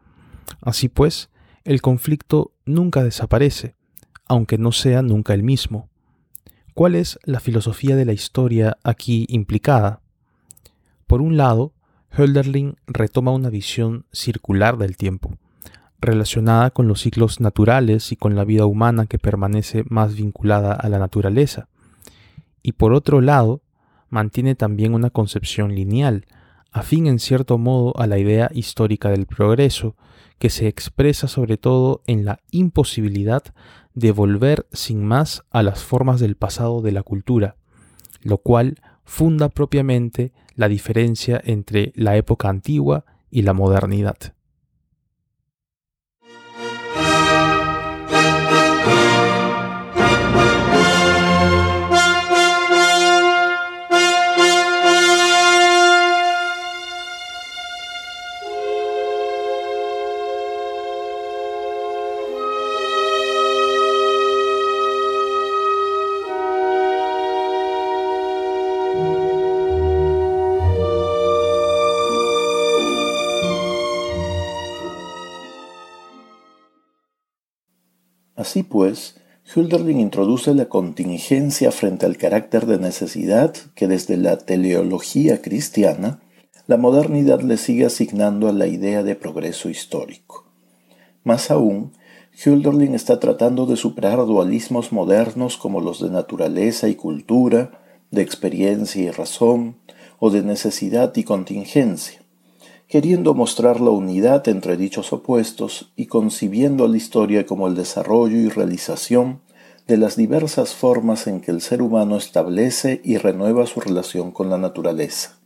Así 0.61 0.88
pues, 0.88 1.31
el 1.64 1.83
conflicto 1.83 2.52
nunca 2.64 3.05
desaparece, 3.05 3.76
aunque 4.26 4.59
no 4.59 4.73
sea 4.73 5.02
nunca 5.02 5.35
el 5.35 5.43
mismo. 5.43 5.88
¿Cuál 6.75 6.95
es 6.95 7.19
la 7.25 7.40
filosofía 7.40 7.97
de 7.97 8.05
la 8.05 8.12
historia 8.12 8.78
aquí 8.85 9.26
implicada? 9.28 10.00
Por 11.07 11.23
un 11.23 11.37
lado, 11.37 11.73
Hölderlin 12.17 12.76
retoma 12.87 13.33
una 13.33 13.50
visión 13.50 14.07
circular 14.12 14.78
del 14.78 14.97
tiempo, 14.97 15.38
relacionada 16.00 16.71
con 16.71 16.88
los 16.88 17.00
ciclos 17.00 17.40
naturales 17.40 18.12
y 18.12 18.17
con 18.17 18.35
la 18.35 18.45
vida 18.45 18.67
humana 18.67 19.07
que 19.07 19.19
permanece 19.19 19.85
más 19.88 20.14
vinculada 20.14 20.73
a 20.73 20.88
la 20.88 20.99
naturaleza. 20.99 21.69
Y 22.69 22.73
por 22.73 22.93
otro 22.93 23.23
lado, 23.23 23.63
mantiene 24.11 24.55
también 24.55 24.93
una 24.93 25.09
concepción 25.09 25.75
lineal, 25.75 26.27
afín 26.71 27.07
en 27.07 27.19
cierto 27.19 27.57
modo 27.57 27.99
a 27.99 28.07
la 28.07 28.19
idea 28.19 28.51
histórica 28.53 29.09
del 29.09 29.25
progreso, 29.25 29.97
que 30.39 30.51
se 30.51 30.69
expresa 30.69 31.29
sobre 31.29 31.57
todo 31.57 32.03
en 32.07 32.27
la 32.27 32.41
imposibilidad 32.51 33.43
de 33.95 34.13
volver 34.13 34.67
sin 34.71 35.03
más 35.03 35.45
a 35.51 35.63
las 35.63 35.83
formas 35.83 36.21
del 36.21 36.37
pasado 36.37 36.83
de 36.83 36.93
la 36.93 37.03
cultura, 37.03 37.57
lo 38.21 38.37
cual 38.37 38.75
funda 39.03 39.49
propiamente 39.49 40.33
la 40.55 40.69
diferencia 40.69 41.41
entre 41.43 41.95
la 41.95 42.19
época 42.19 42.51
antigua 42.51 43.07
y 43.31 43.45
la 43.45 43.55
modernidad. 43.55 44.35
Así 78.49 78.62
pues, 78.62 79.17
Hölderlin 79.55 80.00
introduce 80.00 80.55
la 80.55 80.71
contingencia 80.71 81.71
frente 81.71 82.07
al 82.07 82.17
carácter 82.17 82.64
de 82.64 82.78
necesidad 82.78 83.52
que 83.75 83.87
desde 83.87 84.17
la 84.17 84.38
teleología 84.38 85.43
cristiana 85.43 86.23
la 86.67 86.78
modernidad 86.78 87.43
le 87.43 87.59
sigue 87.59 87.85
asignando 87.85 88.49
a 88.49 88.55
la 88.55 88.67
idea 88.67 89.02
de 89.02 89.17
progreso 89.17 89.69
histórico. 89.69 90.47
Más 91.25 91.50
aún, 91.50 91.93
Hölderlin 92.43 92.95
está 92.95 93.21
tratando 93.21 93.67
de 93.67 93.76
superar 93.76 94.17
dualismos 94.25 94.93
modernos 94.93 95.59
como 95.59 95.83
los 95.83 96.00
de 96.00 96.09
naturaleza 96.09 96.88
y 96.88 96.95
cultura, 96.95 97.83
de 98.11 98.23
experiencia 98.23 99.02
y 99.02 99.11
razón, 99.11 99.76
o 100.19 100.31
de 100.31 100.43
necesidad 100.43 101.14
y 101.17 101.25
contingencia, 101.25 102.23
queriendo 102.88 103.35
mostrar 103.35 103.80
la 103.83 103.90
unidad 103.90 104.49
entre 104.49 104.78
dichos 104.78 105.12
opuestos 105.12 105.92
y 105.95 106.07
concibiendo 106.07 106.88
la 106.88 106.97
historia 106.97 107.45
como 107.45 107.68
el 107.68 107.75
desarrollo 107.75 108.38
y 108.38 108.49
realización 108.49 109.42
de 109.87 109.99
las 109.99 110.16
diversas 110.16 110.75
formas 110.75 111.26
en 111.26 111.40
que 111.40 111.50
el 111.50 111.61
ser 111.61 111.83
humano 111.83 112.16
establece 112.16 113.00
y 113.04 113.18
renueva 113.18 113.66
su 113.66 113.80
relación 113.80 114.33
con 114.33 114.49
la 114.49 114.57
naturaleza. 114.57 115.38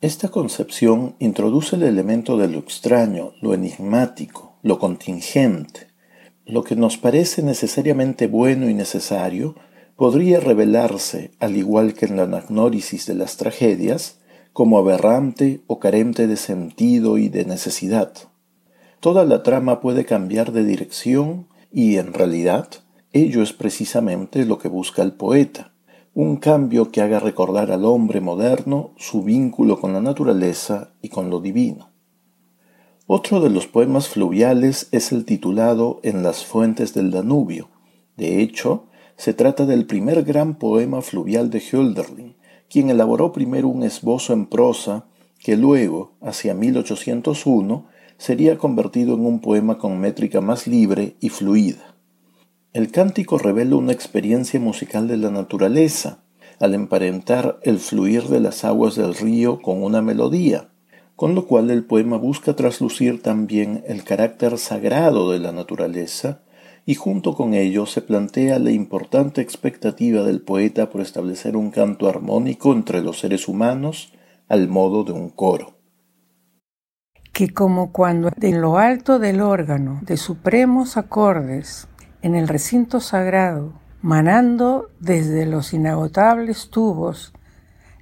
Esta 0.00 0.28
concepción 0.28 1.16
introduce 1.18 1.76
el 1.76 1.82
elemento 1.82 2.38
de 2.38 2.48
lo 2.48 2.60
extraño, 2.60 3.32
lo 3.42 3.52
enigmático, 3.52 4.56
lo 4.62 4.78
contingente. 4.78 5.88
Lo 6.46 6.62
que 6.62 6.76
nos 6.76 6.96
parece 6.96 7.42
necesariamente 7.42 8.26
bueno 8.26 8.70
y 8.70 8.74
necesario 8.74 9.54
podría 9.96 10.40
revelarse, 10.40 11.32
al 11.40 11.56
igual 11.56 11.92
que 11.92 12.06
en 12.06 12.16
la 12.16 12.22
anagnórisis 12.22 13.06
de 13.06 13.14
las 13.14 13.36
tragedias, 13.36 14.18
como 14.58 14.78
aberrante 14.78 15.60
o 15.68 15.78
carente 15.78 16.26
de 16.26 16.36
sentido 16.36 17.16
y 17.16 17.28
de 17.28 17.44
necesidad. 17.44 18.12
Toda 18.98 19.24
la 19.24 19.44
trama 19.44 19.80
puede 19.80 20.04
cambiar 20.04 20.50
de 20.50 20.64
dirección 20.64 21.46
y, 21.70 21.98
en 21.98 22.12
realidad, 22.12 22.66
ello 23.12 23.44
es 23.44 23.52
precisamente 23.52 24.44
lo 24.44 24.58
que 24.58 24.66
busca 24.66 25.02
el 25.02 25.12
poeta, 25.12 25.70
un 26.12 26.38
cambio 26.38 26.90
que 26.90 27.00
haga 27.00 27.20
recordar 27.20 27.70
al 27.70 27.84
hombre 27.84 28.20
moderno 28.20 28.90
su 28.96 29.22
vínculo 29.22 29.78
con 29.78 29.92
la 29.92 30.00
naturaleza 30.00 30.90
y 31.02 31.08
con 31.08 31.30
lo 31.30 31.40
divino. 31.40 31.90
Otro 33.06 33.40
de 33.40 33.50
los 33.50 33.68
poemas 33.68 34.08
fluviales 34.08 34.88
es 34.90 35.12
el 35.12 35.24
titulado 35.24 36.00
En 36.02 36.24
las 36.24 36.44
fuentes 36.44 36.94
del 36.94 37.12
Danubio. 37.12 37.68
De 38.16 38.42
hecho, 38.42 38.86
se 39.16 39.34
trata 39.34 39.66
del 39.66 39.86
primer 39.86 40.24
gran 40.24 40.56
poema 40.56 41.00
fluvial 41.00 41.48
de 41.48 41.60
Hölderlin, 41.60 42.34
quien 42.70 42.90
elaboró 42.90 43.32
primero 43.32 43.68
un 43.68 43.82
esbozo 43.82 44.32
en 44.32 44.46
prosa 44.46 45.06
que 45.38 45.56
luego, 45.56 46.12
hacia 46.20 46.54
1801, 46.54 47.86
sería 48.18 48.58
convertido 48.58 49.14
en 49.14 49.24
un 49.24 49.40
poema 49.40 49.78
con 49.78 49.98
métrica 50.00 50.40
más 50.40 50.66
libre 50.66 51.16
y 51.20 51.28
fluida. 51.28 51.94
El 52.72 52.90
cántico 52.90 53.38
revela 53.38 53.76
una 53.76 53.92
experiencia 53.92 54.60
musical 54.60 55.08
de 55.08 55.16
la 55.16 55.30
naturaleza, 55.30 56.22
al 56.60 56.74
emparentar 56.74 57.60
el 57.62 57.78
fluir 57.78 58.24
de 58.24 58.40
las 58.40 58.64
aguas 58.64 58.96
del 58.96 59.14
río 59.14 59.62
con 59.62 59.82
una 59.82 60.02
melodía, 60.02 60.68
con 61.14 61.34
lo 61.34 61.46
cual 61.46 61.70
el 61.70 61.84
poema 61.84 62.16
busca 62.16 62.54
traslucir 62.54 63.22
también 63.22 63.84
el 63.86 64.04
carácter 64.04 64.58
sagrado 64.58 65.30
de 65.30 65.38
la 65.38 65.52
naturaleza 65.52 66.42
y 66.88 66.94
junto 66.94 67.34
con 67.34 67.52
ello 67.52 67.84
se 67.84 68.00
plantea 68.00 68.58
la 68.58 68.70
importante 68.70 69.42
expectativa 69.42 70.22
del 70.22 70.40
poeta 70.40 70.88
por 70.88 71.02
establecer 71.02 71.54
un 71.54 71.70
canto 71.70 72.08
armónico 72.08 72.72
entre 72.72 73.02
los 73.02 73.20
seres 73.20 73.46
humanos 73.46 74.14
al 74.48 74.68
modo 74.68 75.04
de 75.04 75.12
un 75.12 75.28
coro. 75.28 75.76
Que 77.34 77.52
como 77.52 77.92
cuando 77.92 78.30
en 78.40 78.62
lo 78.62 78.78
alto 78.78 79.18
del 79.18 79.42
órgano 79.42 80.00
de 80.00 80.16
supremos 80.16 80.96
acordes, 80.96 81.88
en 82.22 82.34
el 82.34 82.48
recinto 82.48 83.00
sagrado, 83.00 83.74
manando 84.00 84.88
desde 84.98 85.44
los 85.44 85.74
inagotables 85.74 86.70
tubos, 86.70 87.34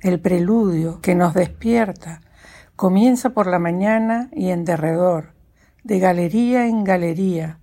el 0.01 0.21
preludio 0.21 1.01
que 1.01 1.17
nos 1.17 1.35
despierta 1.35 2.21
comienza 2.77 3.31
por 3.31 3.49
la 3.49 3.59
mañana 3.59 4.31
y 4.33 4.51
en 4.51 4.65
derredor, 4.65 5.35
de 5.83 5.99
galería 5.99 6.69
en 6.69 6.85
galería, 6.85 7.59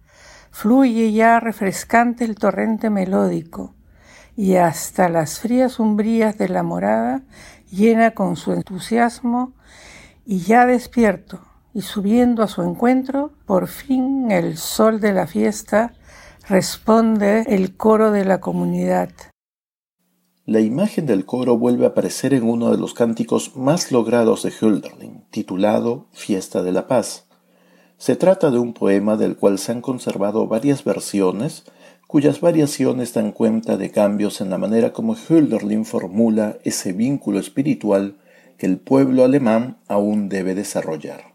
Fluye 0.54 1.12
ya 1.12 1.40
refrescante 1.40 2.24
el 2.24 2.36
torrente 2.36 2.92
melódico, 2.92 3.74
y 4.38 4.56
hasta 4.56 5.10
las 5.10 5.40
frías 5.40 5.80
umbrías 5.80 6.38
de 6.38 6.48
la 6.48 6.62
morada 6.62 7.24
llena 7.72 8.12
con 8.12 8.36
su 8.36 8.54
entusiasmo, 8.54 9.54
y 10.28 10.42
ya 10.42 10.68
despierto, 10.68 11.40
y 11.74 11.82
subiendo 11.82 12.44
a 12.44 12.48
su 12.48 12.62
encuentro, 12.62 13.32
por 13.48 13.68
fin 13.68 14.30
el 14.30 14.58
sol 14.58 15.02
de 15.02 15.12
la 15.12 15.26
fiesta 15.26 15.96
responde 16.48 17.46
el 17.48 17.76
coro 17.76 18.12
de 18.12 18.24
la 18.24 18.40
comunidad. 18.40 19.10
La 20.46 20.60
imagen 20.60 21.08
del 21.08 21.26
coro 21.26 21.58
vuelve 21.58 21.86
a 21.86 21.90
aparecer 21.90 22.32
en 22.36 22.44
uno 22.44 22.70
de 22.70 22.78
los 22.78 22.94
cánticos 22.94 23.58
más 23.58 23.92
logrados 23.92 24.44
de 24.44 24.52
Hölderlin, 24.52 25.26
titulado 25.32 26.10
Fiesta 26.12 26.62
de 26.62 26.74
la 26.74 26.88
Paz, 26.88 27.28
se 28.04 28.18
trata 28.18 28.52
de 28.52 28.60
un 28.60 28.74
poema 28.74 29.16
del 29.16 29.38
cual 29.38 29.58
se 29.58 29.72
han 29.72 29.80
conservado 29.80 30.46
varias 30.46 30.84
versiones, 30.84 31.64
cuyas 32.06 32.42
variaciones 32.42 33.14
dan 33.14 33.32
cuenta 33.32 33.78
de 33.78 33.92
cambios 33.92 34.42
en 34.42 34.50
la 34.50 34.58
manera 34.58 34.92
como 34.92 35.16
Hölderlin 35.16 35.86
formula 35.86 36.58
ese 36.66 36.92
vínculo 36.92 37.40
espiritual 37.40 38.18
que 38.58 38.66
el 38.66 38.78
pueblo 38.78 39.24
alemán 39.24 39.78
aún 39.88 40.28
debe 40.28 40.54
desarrollar. 40.54 41.33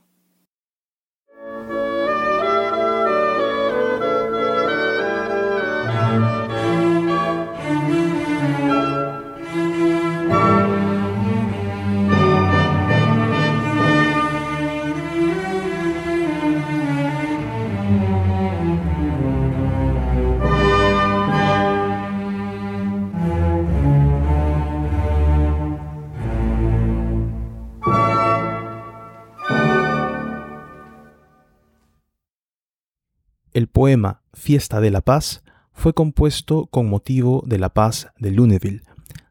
El 33.59 33.67
poema 33.67 34.21
Fiesta 34.35 34.81
de 34.81 34.93
la 34.93 35.01
Paz 35.01 35.43
fue 35.73 35.93
compuesto 35.93 36.67
con 36.67 36.89
motivo 36.89 37.43
de 37.45 37.59
la 37.59 37.71
paz 37.71 38.07
de 38.17 38.31
Luneville, 38.31 38.83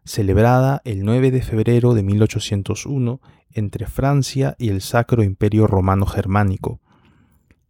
celebrada 0.03 0.81
el 0.83 1.05
9 1.05 1.31
de 1.31 1.41
febrero 1.41 1.93
de 1.93 2.03
1801 2.03 3.21
entre 3.53 3.87
Francia 3.87 4.57
y 4.59 4.67
el 4.67 4.81
Sacro 4.81 5.23
Imperio 5.23 5.65
Romano 5.65 6.05
Germánico. 6.05 6.81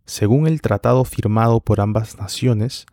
Según 0.06 0.48
el 0.48 0.62
tratado 0.62 1.06
firmado 1.06 1.60
por 1.60 1.80
ambas 1.80 2.18
naciones, 2.18 2.88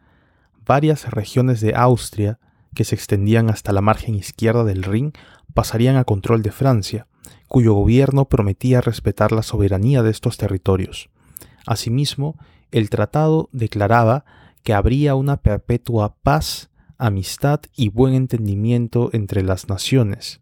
varias 0.66 1.10
regiones 1.10 1.62
de 1.62 1.74
Austria, 1.74 2.38
que 2.74 2.84
se 2.84 2.94
extendían 2.94 3.48
hasta 3.48 3.72
la 3.72 3.80
margen 3.80 4.14
izquierda 4.14 4.64
del 4.64 4.82
Rin, 4.82 5.14
pasarían 5.54 5.96
a 5.96 6.04
control 6.04 6.42
de 6.42 6.52
Francia, 6.52 7.06
cuyo 7.48 7.72
gobierno 7.72 8.26
prometía 8.26 8.82
respetar 8.82 9.32
la 9.32 9.42
soberanía 9.42 10.02
de 10.02 10.10
estos 10.10 10.36
territorios. 10.36 11.08
Asimismo, 11.66 12.36
el 12.74 12.90
tratado 12.90 13.48
declaraba 13.52 14.24
que 14.64 14.74
habría 14.74 15.14
una 15.14 15.36
perpetua 15.36 16.16
paz, 16.24 16.70
amistad 16.98 17.60
y 17.76 17.88
buen 17.88 18.14
entendimiento 18.14 19.10
entre 19.12 19.44
las 19.44 19.68
naciones. 19.68 20.40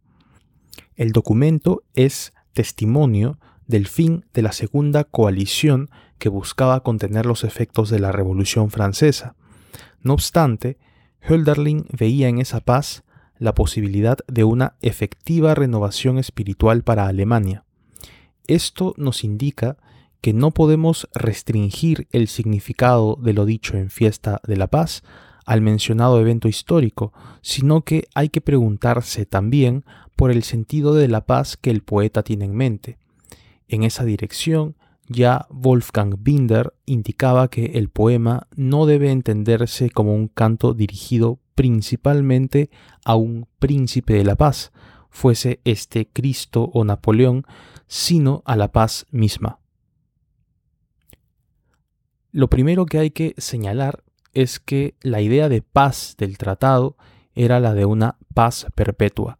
El 0.96 1.12
documento 1.12 1.82
es 1.94 2.32
testimonio 2.54 3.38
del 3.66 3.86
fin 3.86 4.24
de 4.32 4.40
la 4.40 4.52
segunda 4.52 5.04
coalición 5.04 5.90
que 6.16 6.30
buscaba 6.30 6.82
contener 6.82 7.26
los 7.26 7.44
efectos 7.44 7.90
de 7.90 7.98
la 7.98 8.12
Revolución 8.12 8.70
Francesa. 8.70 9.36
No 10.00 10.14
obstante, 10.14 10.78
Hölderlin 11.20 11.84
veía 11.92 12.28
en 12.28 12.38
esa 12.38 12.60
paz 12.60 13.04
la 13.36 13.54
posibilidad 13.54 14.16
de 14.26 14.44
una 14.44 14.76
efectiva 14.80 15.54
renovación 15.54 16.16
espiritual 16.16 16.82
para 16.82 17.08
Alemania. 17.08 17.66
Esto 18.46 18.94
nos 18.96 19.22
indica 19.22 19.76
que 20.22 20.32
no 20.32 20.52
podemos 20.52 21.08
restringir 21.14 22.06
el 22.12 22.28
significado 22.28 23.18
de 23.20 23.34
lo 23.34 23.44
dicho 23.44 23.76
en 23.76 23.90
Fiesta 23.90 24.40
de 24.46 24.56
la 24.56 24.68
Paz 24.68 25.02
al 25.44 25.60
mencionado 25.60 26.20
evento 26.20 26.48
histórico, 26.48 27.12
sino 27.42 27.82
que 27.82 28.06
hay 28.14 28.28
que 28.28 28.40
preguntarse 28.40 29.26
también 29.26 29.84
por 30.16 30.30
el 30.30 30.44
sentido 30.44 30.94
de 30.94 31.08
la 31.08 31.26
paz 31.26 31.56
que 31.56 31.70
el 31.70 31.82
poeta 31.82 32.22
tiene 32.22 32.44
en 32.44 32.54
mente. 32.54 32.98
En 33.66 33.82
esa 33.82 34.04
dirección, 34.04 34.76
ya 35.08 35.46
Wolfgang 35.50 36.14
Binder 36.20 36.72
indicaba 36.86 37.48
que 37.48 37.72
el 37.74 37.88
poema 37.88 38.46
no 38.54 38.86
debe 38.86 39.10
entenderse 39.10 39.90
como 39.90 40.14
un 40.14 40.28
canto 40.28 40.74
dirigido 40.74 41.40
principalmente 41.56 42.70
a 43.04 43.16
un 43.16 43.48
príncipe 43.58 44.14
de 44.14 44.24
la 44.24 44.36
paz, 44.36 44.70
fuese 45.10 45.60
este 45.64 46.06
Cristo 46.06 46.70
o 46.72 46.84
Napoleón, 46.84 47.44
sino 47.88 48.42
a 48.46 48.54
la 48.54 48.70
paz 48.70 49.06
misma. 49.10 49.61
Lo 52.32 52.48
primero 52.48 52.86
que 52.86 52.98
hay 52.98 53.10
que 53.10 53.34
señalar 53.36 54.02
es 54.32 54.58
que 54.58 54.94
la 55.02 55.20
idea 55.20 55.50
de 55.50 55.60
paz 55.60 56.14
del 56.16 56.38
tratado 56.38 56.96
era 57.34 57.60
la 57.60 57.74
de 57.74 57.84
una 57.84 58.16
paz 58.32 58.66
perpetua. 58.74 59.38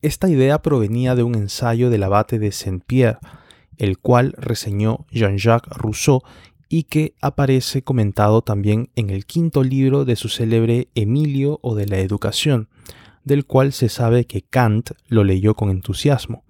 Esta 0.00 0.30
idea 0.30 0.62
provenía 0.62 1.14
de 1.14 1.24
un 1.24 1.34
ensayo 1.34 1.90
del 1.90 2.04
abate 2.04 2.38
de 2.38 2.50
Saint-Pierre, 2.50 3.18
el 3.76 3.98
cual 3.98 4.34
reseñó 4.38 5.04
Jean-Jacques 5.10 5.76
Rousseau 5.76 6.22
y 6.70 6.84
que 6.84 7.14
aparece 7.20 7.82
comentado 7.82 8.40
también 8.40 8.88
en 8.96 9.10
el 9.10 9.26
quinto 9.26 9.62
libro 9.62 10.06
de 10.06 10.16
su 10.16 10.30
célebre 10.30 10.88
Emilio 10.94 11.58
o 11.62 11.74
de 11.74 11.86
la 11.86 11.98
Educación, 11.98 12.68
del 13.24 13.44
cual 13.44 13.74
se 13.74 13.90
sabe 13.90 14.24
que 14.24 14.40
Kant 14.40 14.92
lo 15.08 15.24
leyó 15.24 15.54
con 15.54 15.68
entusiasmo. 15.68 16.44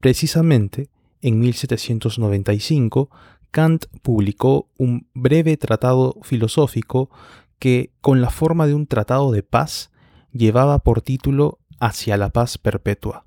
Precisamente, 0.00 0.90
en 1.22 1.38
1795, 1.38 3.08
Kant 3.52 3.84
publicó 4.00 4.70
un 4.78 5.06
breve 5.12 5.58
tratado 5.58 6.16
filosófico 6.22 7.10
que, 7.58 7.92
con 8.00 8.22
la 8.22 8.30
forma 8.30 8.66
de 8.66 8.74
un 8.74 8.86
tratado 8.86 9.30
de 9.30 9.42
paz, 9.42 9.90
llevaba 10.32 10.78
por 10.80 11.02
título 11.02 11.58
Hacia 11.78 12.16
la 12.16 12.30
paz 12.30 12.58
perpetua. 12.58 13.24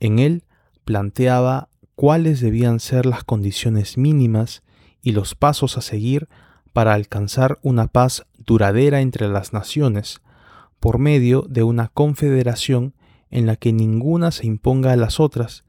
En 0.00 0.18
él 0.18 0.44
planteaba 0.84 1.68
cuáles 1.94 2.40
debían 2.40 2.80
ser 2.80 3.04
las 3.04 3.22
condiciones 3.22 3.98
mínimas 3.98 4.62
y 5.02 5.12
los 5.12 5.34
pasos 5.34 5.76
a 5.76 5.82
seguir 5.82 6.28
para 6.72 6.94
alcanzar 6.94 7.58
una 7.62 7.86
paz 7.86 8.26
duradera 8.38 9.02
entre 9.02 9.28
las 9.28 9.52
naciones, 9.52 10.22
por 10.80 10.98
medio 10.98 11.44
de 11.48 11.64
una 11.64 11.88
confederación 11.88 12.94
en 13.30 13.46
la 13.46 13.56
que 13.56 13.72
ninguna 13.72 14.30
se 14.30 14.46
imponga 14.46 14.92
a 14.92 14.96
las 14.96 15.20
otras 15.20 15.63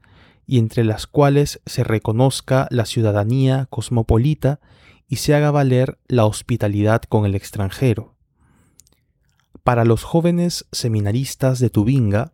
y 0.46 0.58
entre 0.58 0.84
las 0.84 1.06
cuales 1.06 1.60
se 1.66 1.84
reconozca 1.84 2.68
la 2.70 2.86
ciudadanía 2.86 3.66
cosmopolita 3.68 4.60
y 5.08 5.16
se 5.16 5.34
haga 5.34 5.50
valer 5.50 5.98
la 6.06 6.24
hospitalidad 6.24 7.02
con 7.02 7.26
el 7.26 7.34
extranjero. 7.34 8.14
Para 9.62 9.84
los 9.84 10.04
jóvenes 10.04 10.66
seminaristas 10.70 11.58
de 11.58 11.70
Tubinga, 11.70 12.30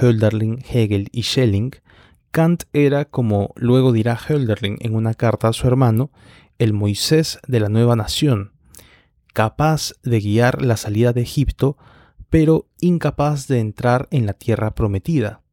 Hölderlin, 0.00 0.62
Hegel 0.70 1.08
y 1.12 1.22
Schelling, 1.22 1.72
Kant 2.30 2.64
era, 2.72 3.04
como 3.04 3.52
luego 3.56 3.92
dirá 3.92 4.18
Hölderlin 4.18 4.76
en 4.80 4.94
una 4.94 5.14
carta 5.14 5.48
a 5.48 5.52
su 5.52 5.66
hermano, 5.66 6.10
el 6.58 6.72
Moisés 6.72 7.38
de 7.46 7.60
la 7.60 7.68
nueva 7.68 7.96
nación, 7.96 8.52
capaz 9.32 9.92
de 10.02 10.20
guiar 10.20 10.62
la 10.62 10.76
salida 10.76 11.12
de 11.12 11.22
Egipto, 11.22 11.76
pero 12.30 12.66
incapaz 12.80 13.46
de 13.46 13.60
entrar 13.60 14.08
en 14.10 14.26
la 14.26 14.32
tierra 14.32 14.74
prometida, 14.74 15.43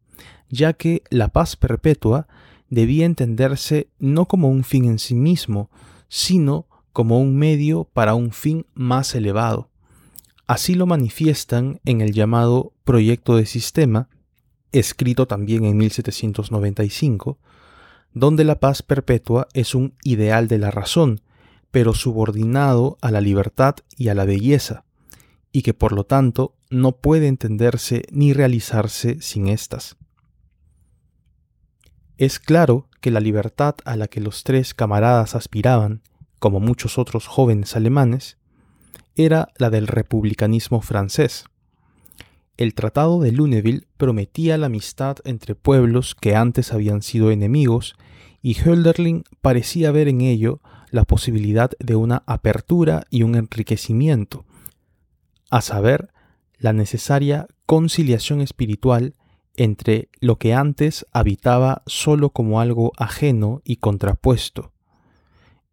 ya 0.51 0.73
que 0.73 1.01
la 1.09 1.29
paz 1.29 1.55
perpetua 1.55 2.27
debía 2.69 3.05
entenderse 3.05 3.89
no 3.97 4.27
como 4.27 4.49
un 4.49 4.63
fin 4.63 4.85
en 4.85 4.99
sí 4.99 5.15
mismo, 5.15 5.71
sino 6.07 6.67
como 6.93 7.19
un 7.19 7.37
medio 7.37 7.85
para 7.85 8.13
un 8.13 8.31
fin 8.31 8.67
más 8.73 9.15
elevado. 9.15 9.69
Así 10.45 10.75
lo 10.75 10.85
manifiestan 10.85 11.79
en 11.85 12.01
el 12.01 12.11
llamado 12.11 12.73
Proyecto 12.83 13.37
de 13.37 13.45
Sistema, 13.45 14.09
escrito 14.73 15.25
también 15.25 15.63
en 15.63 15.77
1795, 15.77 17.39
donde 18.13 18.43
la 18.43 18.59
paz 18.59 18.83
perpetua 18.83 19.47
es 19.53 19.73
un 19.73 19.93
ideal 20.03 20.49
de 20.49 20.57
la 20.57 20.71
razón, 20.71 21.21
pero 21.71 21.93
subordinado 21.93 22.97
a 23.01 23.11
la 23.11 23.21
libertad 23.21 23.75
y 23.95 24.09
a 24.09 24.15
la 24.15 24.25
belleza, 24.25 24.83
y 25.53 25.61
que 25.61 25.73
por 25.73 25.93
lo 25.93 26.05
tanto 26.05 26.55
no 26.69 26.97
puede 26.97 27.27
entenderse 27.27 28.03
ni 28.11 28.33
realizarse 28.33 29.21
sin 29.21 29.47
éstas. 29.47 29.95
Es 32.21 32.37
claro 32.37 32.87
que 32.99 33.09
la 33.09 33.19
libertad 33.19 33.73
a 33.83 33.95
la 33.95 34.07
que 34.07 34.21
los 34.21 34.43
tres 34.43 34.75
camaradas 34.75 35.33
aspiraban, 35.33 36.03
como 36.37 36.59
muchos 36.59 36.99
otros 36.99 37.25
jóvenes 37.25 37.75
alemanes, 37.75 38.37
era 39.15 39.47
la 39.57 39.71
del 39.71 39.87
republicanismo 39.87 40.81
francés. 40.81 41.45
El 42.57 42.75
Tratado 42.75 43.21
de 43.21 43.31
Luneville 43.31 43.87
prometía 43.97 44.59
la 44.59 44.67
amistad 44.67 45.17
entre 45.23 45.55
pueblos 45.55 46.13
que 46.13 46.35
antes 46.35 46.73
habían 46.73 47.01
sido 47.01 47.31
enemigos 47.31 47.95
y 48.43 48.53
Hölderlin 48.53 49.23
parecía 49.41 49.89
ver 49.89 50.07
en 50.07 50.21
ello 50.21 50.61
la 50.91 51.05
posibilidad 51.05 51.71
de 51.79 51.95
una 51.95 52.21
apertura 52.27 53.03
y 53.09 53.23
un 53.23 53.33
enriquecimiento, 53.33 54.45
a 55.49 55.61
saber, 55.61 56.13
la 56.59 56.71
necesaria 56.71 57.47
conciliación 57.65 58.41
espiritual 58.41 59.15
entre 59.61 60.09
lo 60.19 60.39
que 60.39 60.55
antes 60.55 61.05
habitaba 61.11 61.83
sólo 61.85 62.31
como 62.31 62.59
algo 62.59 62.93
ajeno 62.97 63.61
y 63.63 63.75
contrapuesto. 63.75 64.71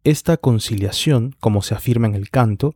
Esta 0.03 0.37
conciliación, 0.37 1.35
como 1.39 1.63
se 1.63 1.73
afirma 1.73 2.05
en 2.05 2.13
el 2.13 2.29
canto, 2.29 2.75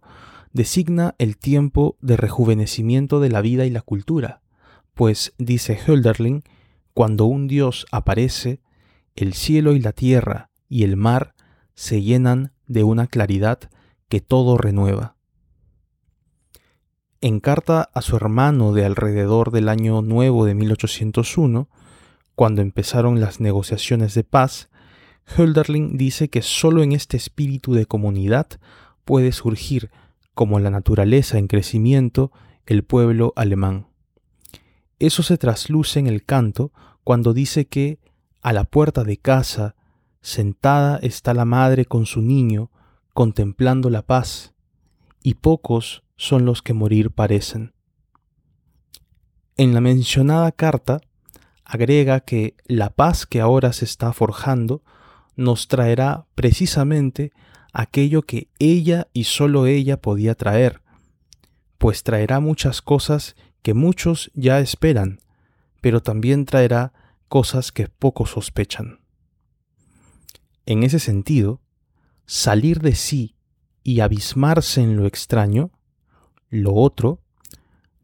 designa 0.53 1.13
el 1.19 1.37
tiempo 1.37 1.97
de 2.01 2.17
rejuvenecimiento 2.17 3.19
de 3.19 3.29
la 3.29 3.41
vida 3.41 3.67
y 3.67 3.69
la 3.69 3.81
cultura, 3.81 4.41
pues, 4.95 5.35
dice 5.37 5.77
Hölderlin, 5.85 6.41
cuando 6.95 7.25
un 7.25 7.47
Dios 7.47 7.85
aparece, 7.91 8.59
el 9.15 9.35
cielo 9.35 9.73
y 9.73 9.81
la 9.81 9.91
tierra 9.91 10.49
y 10.67 10.81
el 10.83 10.97
mar 10.97 11.35
se 11.75 12.01
llenan 12.01 12.53
de 12.65 12.83
una 12.83 13.05
claridad 13.05 13.59
que 14.09 14.19
todo 14.19 14.57
renueva. 14.57 15.12
En 17.23 17.39
carta 17.39 17.89
a 17.93 18.01
su 18.01 18.17
hermano 18.17 18.73
de 18.73 18.83
alrededor 18.83 19.51
del 19.51 19.69
año 19.69 20.01
nuevo 20.01 20.43
de 20.43 20.55
1801, 20.55 21.69
cuando 22.35 22.61
empezaron 22.61 23.21
las 23.21 23.39
negociaciones 23.39 24.13
de 24.13 24.25
paz, 24.25 24.67
Hölderlin 25.25 25.95
dice 25.95 26.27
que 26.27 26.41
sólo 26.41 26.83
en 26.83 26.91
este 26.91 27.15
espíritu 27.15 27.75
de 27.75 27.85
comunidad 27.85 28.47
puede 29.05 29.31
surgir, 29.31 29.89
como 30.33 30.59
la 30.59 30.69
naturaleza 30.69 31.37
en 31.37 31.47
crecimiento, 31.47 32.33
el 32.65 32.83
pueblo 32.83 33.31
alemán. 33.37 33.87
Eso 34.99 35.23
se 35.23 35.37
trasluce 35.37 35.99
en 35.99 36.07
el 36.07 36.25
canto 36.25 36.73
cuando 37.05 37.31
dice 37.33 37.67
que 37.67 37.99
a 38.41 38.51
la 38.51 38.65
puerta 38.65 39.05
de 39.05 39.15
casa, 39.15 39.75
sentada 40.19 40.99
está 41.01 41.33
la 41.33 41.45
madre 41.45 41.85
con 41.85 42.05
su 42.05 42.21
niño, 42.21 42.69
contemplando 43.13 43.89
la 43.89 44.01
paz, 44.01 44.53
y 45.21 45.35
pocos 45.35 46.03
son 46.23 46.45
los 46.45 46.61
que 46.61 46.73
morir 46.73 47.11
parecen. 47.11 47.73
En 49.57 49.73
la 49.73 49.81
mencionada 49.81 50.53
carta, 50.53 51.01
agrega 51.65 52.21
que 52.21 52.55
la 52.63 52.91
paz 52.91 53.25
que 53.25 53.41
ahora 53.41 53.73
se 53.73 53.83
está 53.83 54.13
forjando 54.13 54.83
nos 55.35 55.67
traerá 55.67 56.25
precisamente 56.33 57.33
aquello 57.73 58.21
que 58.21 58.47
ella 58.57 59.09
y 59.11 59.25
sólo 59.25 59.65
ella 59.65 59.99
podía 59.99 60.33
traer, 60.35 60.81
pues 61.77 62.03
traerá 62.03 62.39
muchas 62.39 62.81
cosas 62.81 63.35
que 63.61 63.73
muchos 63.73 64.31
ya 64.33 64.61
esperan, 64.61 65.19
pero 65.81 66.01
también 66.01 66.45
traerá 66.45 66.93
cosas 67.27 67.73
que 67.73 67.89
pocos 67.89 68.29
sospechan. 68.29 69.01
En 70.65 70.83
ese 70.83 70.99
sentido, 70.99 71.59
salir 72.25 72.79
de 72.79 72.95
sí 72.95 73.35
y 73.83 73.99
abismarse 73.99 74.81
en 74.81 74.95
lo 74.95 75.05
extraño, 75.05 75.71
lo 76.53 76.73
otro, 76.73 77.19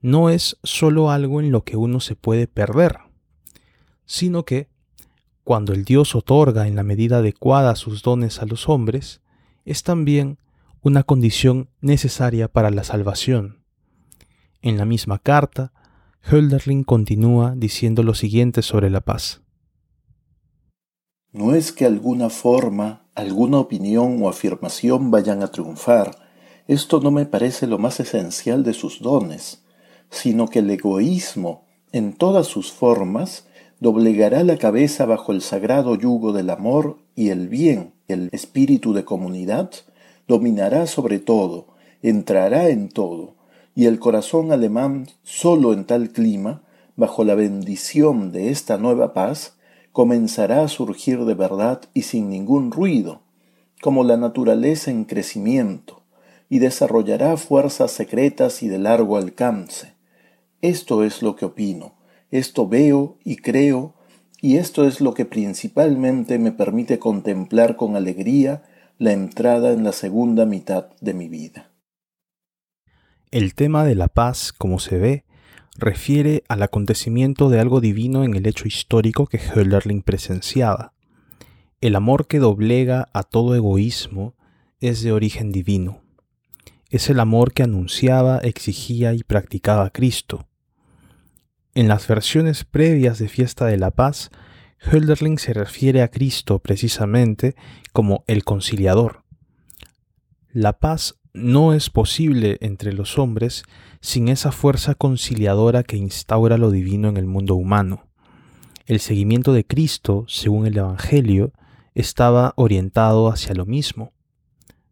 no 0.01 0.29
es 0.29 0.57
sólo 0.63 1.11
algo 1.11 1.41
en 1.41 1.51
lo 1.51 1.63
que 1.63 1.77
uno 1.77 1.99
se 1.99 2.15
puede 2.15 2.47
perder, 2.47 2.99
sino 4.05 4.43
que, 4.43 4.67
cuando 5.43 5.73
el 5.73 5.83
Dios 5.83 6.15
otorga 6.15 6.67
en 6.67 6.75
la 6.75 6.83
medida 6.83 7.17
adecuada 7.17 7.75
sus 7.75 8.01
dones 8.03 8.41
a 8.41 8.45
los 8.45 8.69
hombres, 8.69 9.21
es 9.65 9.83
también 9.83 10.37
una 10.81 11.03
condición 11.03 11.69
necesaria 11.81 12.47
para 12.47 12.71
la 12.71 12.83
salvación. 12.83 13.63
En 14.61 14.77
la 14.77 14.85
misma 14.85 15.19
carta, 15.19 15.73
Hölderlin 16.23 16.83
continúa 16.83 17.53
diciendo 17.55 18.03
lo 18.03 18.13
siguiente 18.13 18.61
sobre 18.61 18.89
la 18.89 19.01
paz. 19.01 19.41
No 21.31 21.53
es 21.53 21.71
que 21.71 21.85
alguna 21.85 22.29
forma, 22.29 23.07
alguna 23.15 23.59
opinión 23.59 24.21
o 24.21 24.29
afirmación 24.29 25.11
vayan 25.11 25.43
a 25.43 25.51
triunfar, 25.51 26.28
esto 26.69 26.99
no 26.99 27.09
me 27.09 27.25
parece 27.25 27.65
lo 27.65 27.79
más 27.79 27.99
esencial 27.99 28.63
de 28.63 28.73
sus 28.75 29.01
dones, 29.01 29.63
sino 30.11 30.47
que 30.47 30.59
el 30.59 30.69
egoísmo, 30.69 31.63
en 31.91 32.13
todas 32.13 32.45
sus 32.45 32.71
formas, 32.71 33.47
doblegará 33.79 34.43
la 34.43 34.55
cabeza 34.57 35.07
bajo 35.07 35.31
el 35.31 35.41
sagrado 35.41 35.95
yugo 35.95 36.31
del 36.31 36.51
amor 36.51 36.99
y 37.15 37.29
el 37.29 37.47
bien, 37.47 37.93
el 38.07 38.29
espíritu 38.33 38.93
de 38.93 39.03
comunidad, 39.03 39.71
dominará 40.27 40.85
sobre 40.85 41.17
todo, 41.17 41.69
entrará 42.03 42.69
en 42.69 42.89
todo, 42.89 43.33
y 43.73 43.87
el 43.87 43.97
corazón 43.97 44.51
alemán 44.51 45.07
solo 45.23 45.73
en 45.73 45.85
tal 45.85 46.11
clima, 46.11 46.61
bajo 46.95 47.23
la 47.23 47.33
bendición 47.33 48.31
de 48.31 48.51
esta 48.51 48.77
nueva 48.77 49.15
paz, 49.15 49.55
comenzará 49.91 50.61
a 50.61 50.67
surgir 50.67 51.25
de 51.25 51.33
verdad 51.33 51.81
y 51.95 52.03
sin 52.03 52.29
ningún 52.29 52.71
ruido, 52.71 53.21
como 53.81 54.03
la 54.03 54.17
naturaleza 54.17 54.91
en 54.91 55.05
crecimiento, 55.05 55.98
y 56.49 56.59
desarrollará 56.59 57.37
fuerzas 57.37 57.91
secretas 57.91 58.63
y 58.63 58.67
de 58.67 58.79
largo 58.79 59.17
alcance. 59.17 59.93
Esto 60.61 61.03
es 61.03 61.21
lo 61.21 61.35
que 61.35 61.45
opino, 61.45 61.95
esto 62.31 62.67
veo 62.67 63.17
y 63.23 63.37
creo, 63.37 63.93
y 64.41 64.57
esto 64.57 64.85
es 64.85 64.99
lo 64.99 65.13
que 65.13 65.25
principalmente 65.25 66.39
me 66.39 66.51
permite 66.51 66.99
contemplar 66.99 67.75
con 67.75 67.95
alegría 67.95 68.63
la 68.97 69.13
entrada 69.13 69.71
en 69.71 69.83
la 69.83 69.93
segunda 69.93 70.45
mitad 70.45 70.89
de 70.99 71.13
mi 71.13 71.29
vida. 71.29 71.71
El 73.31 73.53
tema 73.53 73.85
de 73.85 73.95
la 73.95 74.07
paz, 74.07 74.51
como 74.51 74.79
se 74.79 74.97
ve, 74.97 75.25
refiere 75.77 76.43
al 76.49 76.63
acontecimiento 76.63 77.49
de 77.49 77.59
algo 77.59 77.79
divino 77.79 78.23
en 78.23 78.33
el 78.33 78.45
hecho 78.47 78.67
histórico 78.67 79.27
que 79.27 79.37
Hölderlin 79.37 80.01
presenciaba. 80.01 80.93
El 81.79 81.95
amor 81.95 82.27
que 82.27 82.39
doblega 82.39 83.07
a 83.13 83.23
todo 83.23 83.55
egoísmo 83.55 84.35
es 84.81 85.03
de 85.03 85.13
origen 85.13 85.51
divino. 85.51 86.01
Es 86.89 87.09
el 87.09 87.19
amor 87.19 87.53
que 87.53 87.63
anunciaba, 87.63 88.39
exigía 88.39 89.13
y 89.13 89.23
practicaba 89.23 89.89
Cristo. 89.91 90.47
En 91.75 91.87
las 91.87 92.07
versiones 92.07 92.65
previas 92.65 93.19
de 93.19 93.27
Fiesta 93.27 93.67
de 93.67 93.77
la 93.77 93.91
Paz, 93.91 94.31
Hölderlin 94.81 95.37
se 95.37 95.53
refiere 95.53 96.01
a 96.01 96.09
Cristo 96.09 96.59
precisamente 96.59 97.55
como 97.93 98.23
el 98.27 98.43
conciliador. 98.43 99.23
La 100.51 100.79
paz 100.79 101.19
no 101.33 101.73
es 101.73 101.91
posible 101.91 102.57
entre 102.61 102.91
los 102.93 103.19
hombres 103.19 103.63
sin 104.01 104.29
esa 104.29 104.51
fuerza 104.51 104.95
conciliadora 104.95 105.83
que 105.83 105.97
instaura 105.97 106.57
lo 106.57 106.71
divino 106.71 107.07
en 107.07 107.17
el 107.17 107.27
mundo 107.27 107.55
humano. 107.55 108.07
El 108.87 108.99
seguimiento 108.99 109.53
de 109.53 109.65
Cristo, 109.65 110.25
según 110.27 110.65
el 110.65 110.77
Evangelio, 110.77 111.53
estaba 111.93 112.53
orientado 112.55 113.29
hacia 113.29 113.53
lo 113.53 113.67
mismo. 113.67 114.13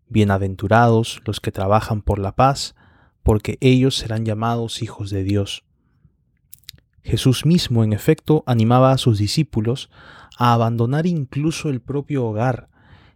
Bienaventurados 0.09 1.21
los 1.25 1.41
que 1.41 1.51
trabajan 1.51 2.01
por 2.01 2.19
la 2.19 2.33
paz, 2.33 2.75
porque 3.23 3.57
ellos 3.59 3.95
serán 3.95 4.25
llamados 4.25 4.81
hijos 4.81 5.09
de 5.09 5.23
Dios. 5.23 5.65
Jesús 7.03 7.45
mismo, 7.45 7.83
en 7.83 7.91
efecto, 7.91 8.43
animaba 8.45 8.91
a 8.91 8.97
sus 8.97 9.17
discípulos 9.17 9.89
a 10.37 10.53
abandonar 10.53 11.05
incluso 11.05 11.69
el 11.69 11.81
propio 11.81 12.25
hogar 12.25 12.69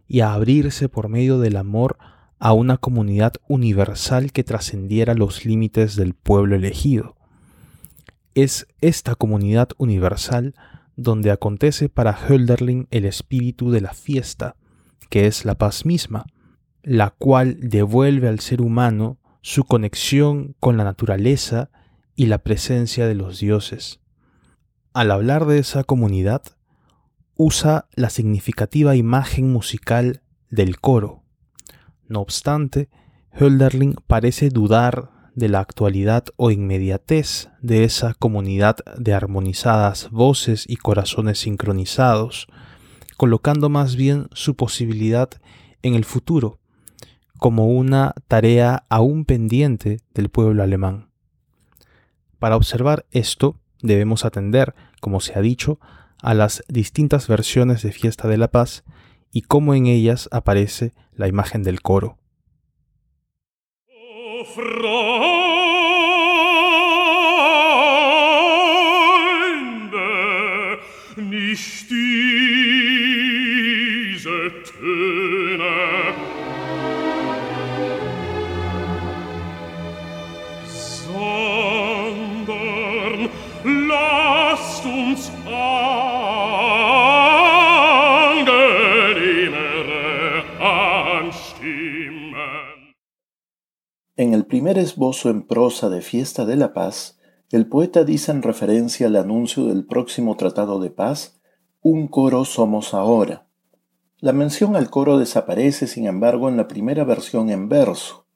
y 0.06 0.20
a 0.20 0.34
abrirse 0.34 0.90
por 0.90 1.08
medio 1.08 1.38
del 1.38 1.56
amor 1.56 1.96
a 2.38 2.52
una 2.52 2.76
comunidad 2.76 3.34
universal 3.48 4.32
que 4.32 4.44
trascendiera 4.44 5.14
los 5.14 5.46
límites 5.46 5.96
del 5.96 6.12
pueblo 6.12 6.56
elegido. 6.56 7.16
Es 8.34 8.66
esta 8.80 9.14
comunidad 9.14 9.70
universal 9.78 10.54
donde 10.96 11.30
acontece 11.30 11.88
para 11.88 12.12
Hölderlin 12.12 12.88
el 12.90 13.04
espíritu 13.06 13.70
de 13.70 13.80
la 13.80 13.94
fiesta, 13.94 14.56
que 15.08 15.26
es 15.26 15.44
la 15.44 15.54
paz 15.54 15.86
misma, 15.86 16.26
la 16.82 17.10
cual 17.10 17.58
devuelve 17.60 18.28
al 18.28 18.40
ser 18.40 18.60
humano 18.60 19.18
su 19.40 19.64
conexión 19.64 20.54
con 20.60 20.76
la 20.76 20.84
naturaleza 20.84 21.70
y 22.14 22.26
la 22.26 22.38
presencia 22.38 23.06
de 23.06 23.14
los 23.14 23.40
dioses. 23.40 24.00
Al 24.92 25.10
hablar 25.10 25.46
de 25.46 25.58
esa 25.58 25.84
comunidad, 25.84 26.42
usa 27.34 27.88
la 27.94 28.10
significativa 28.10 28.94
imagen 28.94 29.50
musical 29.52 30.22
del 30.50 30.78
coro. 30.78 31.22
No 32.08 32.20
obstante, 32.20 32.88
Hölderlin 33.32 33.96
parece 34.06 34.50
dudar 34.50 35.10
de 35.34 35.48
la 35.48 35.60
actualidad 35.60 36.26
o 36.36 36.50
inmediatez 36.50 37.48
de 37.62 37.84
esa 37.84 38.14
comunidad 38.14 38.76
de 38.98 39.14
armonizadas 39.14 40.10
voces 40.10 40.64
y 40.68 40.76
corazones 40.76 41.38
sincronizados, 41.38 42.48
colocando 43.16 43.70
más 43.70 43.96
bien 43.96 44.28
su 44.32 44.56
posibilidad 44.56 45.30
en 45.82 45.94
el 45.94 46.04
futuro, 46.04 46.60
como 47.42 47.66
una 47.66 48.14
tarea 48.28 48.84
aún 48.88 49.24
pendiente 49.24 49.98
del 50.14 50.28
pueblo 50.28 50.62
alemán. 50.62 51.08
Para 52.38 52.54
observar 52.54 53.04
esto, 53.10 53.56
debemos 53.80 54.24
atender, 54.24 54.76
como 55.00 55.18
se 55.18 55.36
ha 55.36 55.40
dicho, 55.40 55.80
a 56.22 56.34
las 56.34 56.62
distintas 56.68 57.26
versiones 57.26 57.82
de 57.82 57.90
Fiesta 57.90 58.28
de 58.28 58.36
la 58.36 58.46
Paz 58.46 58.84
y 59.32 59.42
cómo 59.42 59.74
en 59.74 59.86
ellas 59.86 60.28
aparece 60.30 60.92
la 61.16 61.26
imagen 61.26 61.64
del 61.64 61.82
coro. 61.82 62.16
En 94.22 94.34
el 94.34 94.46
primer 94.46 94.78
esbozo 94.78 95.30
en 95.30 95.42
prosa 95.42 95.88
de 95.88 96.00
Fiesta 96.00 96.44
de 96.44 96.54
la 96.54 96.72
Paz, 96.72 97.18
el 97.50 97.66
poeta 97.66 98.04
dice 98.04 98.30
en 98.30 98.42
referencia 98.42 99.08
al 99.08 99.16
anuncio 99.16 99.64
del 99.64 99.84
próximo 99.84 100.36
Tratado 100.36 100.78
de 100.78 100.90
Paz, 100.90 101.40
Un 101.80 102.06
coro 102.06 102.44
somos 102.44 102.94
ahora. 102.94 103.48
La 104.20 104.32
mención 104.32 104.76
al 104.76 104.90
coro 104.90 105.18
desaparece, 105.18 105.88
sin 105.88 106.06
embargo, 106.06 106.48
en 106.48 106.56
la 106.56 106.68
primera 106.68 107.02
versión 107.02 107.50
en 107.50 107.68
verso. 107.68 108.28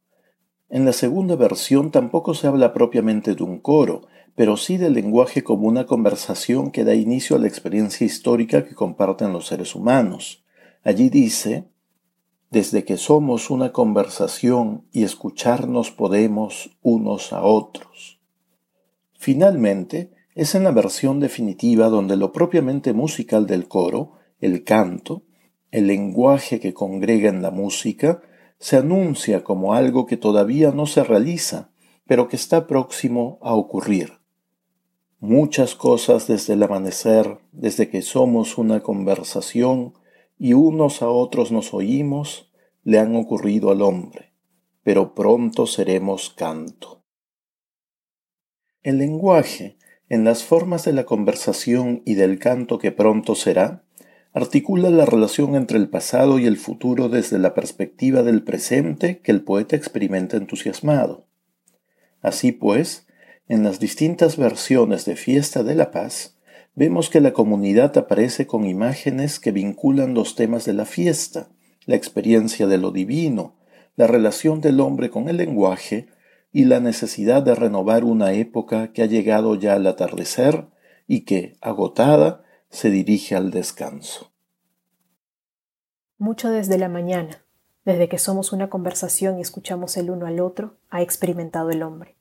En 0.69 0.85
la 0.87 0.93
segunda 0.93 1.37
versión 1.37 1.93
tampoco 1.93 2.35
se 2.35 2.49
habla 2.49 2.73
propiamente 2.73 3.37
de 3.37 3.45
un 3.45 3.61
coro, 3.61 4.09
pero 4.35 4.57
sí 4.57 4.79
del 4.79 4.95
lenguaje 4.95 5.45
como 5.45 5.69
una 5.69 5.87
conversación 5.87 6.73
que 6.73 6.83
da 6.83 6.97
inicio 6.97 7.37
a 7.37 7.39
la 7.39 7.47
experiencia 7.47 8.05
histórica 8.05 8.65
que 8.65 8.75
comparten 8.75 9.33
los 9.33 9.47
seres 9.47 9.77
humanos. 9.77 10.45
Allí 10.83 11.11
dice, 11.11 11.69
desde 12.57 12.87
que 12.87 12.97
somos 12.97 13.51
una 13.51 13.71
conversación 13.71 14.87
y 14.91 15.03
escucharnos 15.03 15.91
podemos 15.91 16.71
unos 16.81 17.35
a 17.35 17.43
otros. 17.43 18.19
Finalmente, 19.13 20.15
es 20.35 20.55
en 20.55 20.65
la 20.65 20.71
versión 20.71 21.21
definitiva 21.21 21.91
donde 21.91 22.17
lo 22.17 22.33
propiamente 22.33 22.95
musical 22.95 23.47
del 23.47 23.69
coro, 23.69 24.13
el 24.41 24.65
canto, 24.65 25.23
el 25.71 25.89
lenguaje 25.89 26.59
que 26.59 26.73
congrega 26.73 27.29
en 27.29 27.43
la 27.43 27.51
música, 27.51 28.23
se 28.59 28.79
anuncia 28.79 29.45
como 29.45 29.75
algo 29.75 30.07
que 30.07 30.17
todavía 30.17 30.73
no 30.73 30.87
se 30.87 31.05
realiza, 31.05 31.73
pero 32.07 32.27
que 32.27 32.37
está 32.37 32.67
próximo 32.67 33.39
a 33.43 33.53
ocurrir. 33.53 34.15
Muchas 35.21 35.75
cosas 35.75 36.27
desde 36.27 36.55
el 36.55 36.63
amanecer, 36.63 37.37
desde 37.53 37.91
que 37.91 38.01
somos 38.01 38.57
una 38.57 38.81
conversación, 38.81 39.93
y 40.39 40.53
unos 40.53 41.03
a 41.03 41.09
otros 41.09 41.51
nos 41.51 41.73
oímos, 41.73 42.46
le 42.87 43.01
han 43.01 43.17
ocurrido 43.17 43.73
al 43.73 43.83
hombre, 43.83 44.33
pero 44.85 45.13
pronto 45.13 45.67
seremos 45.67 46.31
canto. 46.31 47.03
El 48.85 48.99
lenguaje, 48.99 49.77
en 50.09 50.23
las 50.23 50.45
formas 50.45 50.85
de 50.85 50.93
la 50.93 51.05
conversación 51.05 52.03
y 52.07 52.15
del 52.15 52.39
canto 52.39 52.79
que 52.79 52.93
pronto 52.93 53.35
será, 53.35 53.83
articula 54.33 54.91
la 54.91 55.05
relación 55.05 55.57
entre 55.57 55.79
el 55.79 55.89
pasado 55.89 56.39
y 56.39 56.47
el 56.47 56.59
futuro 56.59 57.09
desde 57.09 57.41
la 57.41 57.55
perspectiva 57.55 58.23
del 58.23 58.45
presente 58.45 59.19
que 59.19 59.33
el 59.33 59.43
poeta 59.43 59.75
experimenta 59.75 60.37
entusiasmado. 60.37 61.27
Así 62.23 62.53
pues, 62.53 63.09
en 63.49 63.65
las 63.65 63.81
distintas 63.81 64.37
versiones 64.37 65.05
de 65.07 65.17
Fiesta 65.17 65.65
de 65.65 65.75
la 65.75 65.91
Paz, 65.91 66.39
vemos 66.77 67.11
que 67.11 67.21
la 67.21 67.33
comunidad 67.33 67.99
aparece 67.99 68.47
con 68.47 68.65
imágenes 68.65 69.41
que 69.41 69.51
vinculan 69.51 70.15
los 70.15 70.37
temas 70.37 70.65
de 70.65 70.75
la 70.75 70.85
fiesta, 70.85 71.49
la 71.87 71.97
experiencia 71.97 72.67
de 72.67 72.79
lo 72.79 72.91
divino, 72.91 73.55
la 73.97 74.07
relación 74.07 74.61
del 74.61 74.81
hombre 74.81 75.11
con 75.11 75.29
el 75.29 75.39
lenguaje 75.39 76.09
y 76.53 76.65
la 76.65 76.81
necesidad 76.81 77.43
de 77.43 77.55
renovar 77.55 78.05
una 78.05 78.33
época 78.33 78.93
que 78.93 79.03
ha 79.03 79.07
llegado 79.07 79.55
ya 79.55 79.75
al 79.75 79.87
atardecer 79.87 80.67
y 81.07 81.21
que, 81.25 81.57
agotada, 81.61 82.45
se 82.69 82.91
dirige 82.91 83.35
al 83.37 83.51
descanso. 83.51 84.33
Mucho 86.19 86.51
desde 86.51 86.79
la 86.79 86.89
mañana, 86.89 87.45
desde 87.85 88.09
que 88.09 88.19
somos 88.19 88.53
una 88.53 88.69
conversación 88.69 89.39
y 89.39 89.43
escuchamos 89.43 89.97
el 89.97 90.11
uno 90.11 90.27
al 90.27 90.41
otro, 90.41 90.77
ha 90.91 91.03
experimentado 91.03 91.71
el 91.71 91.83
hombre. 91.83 92.17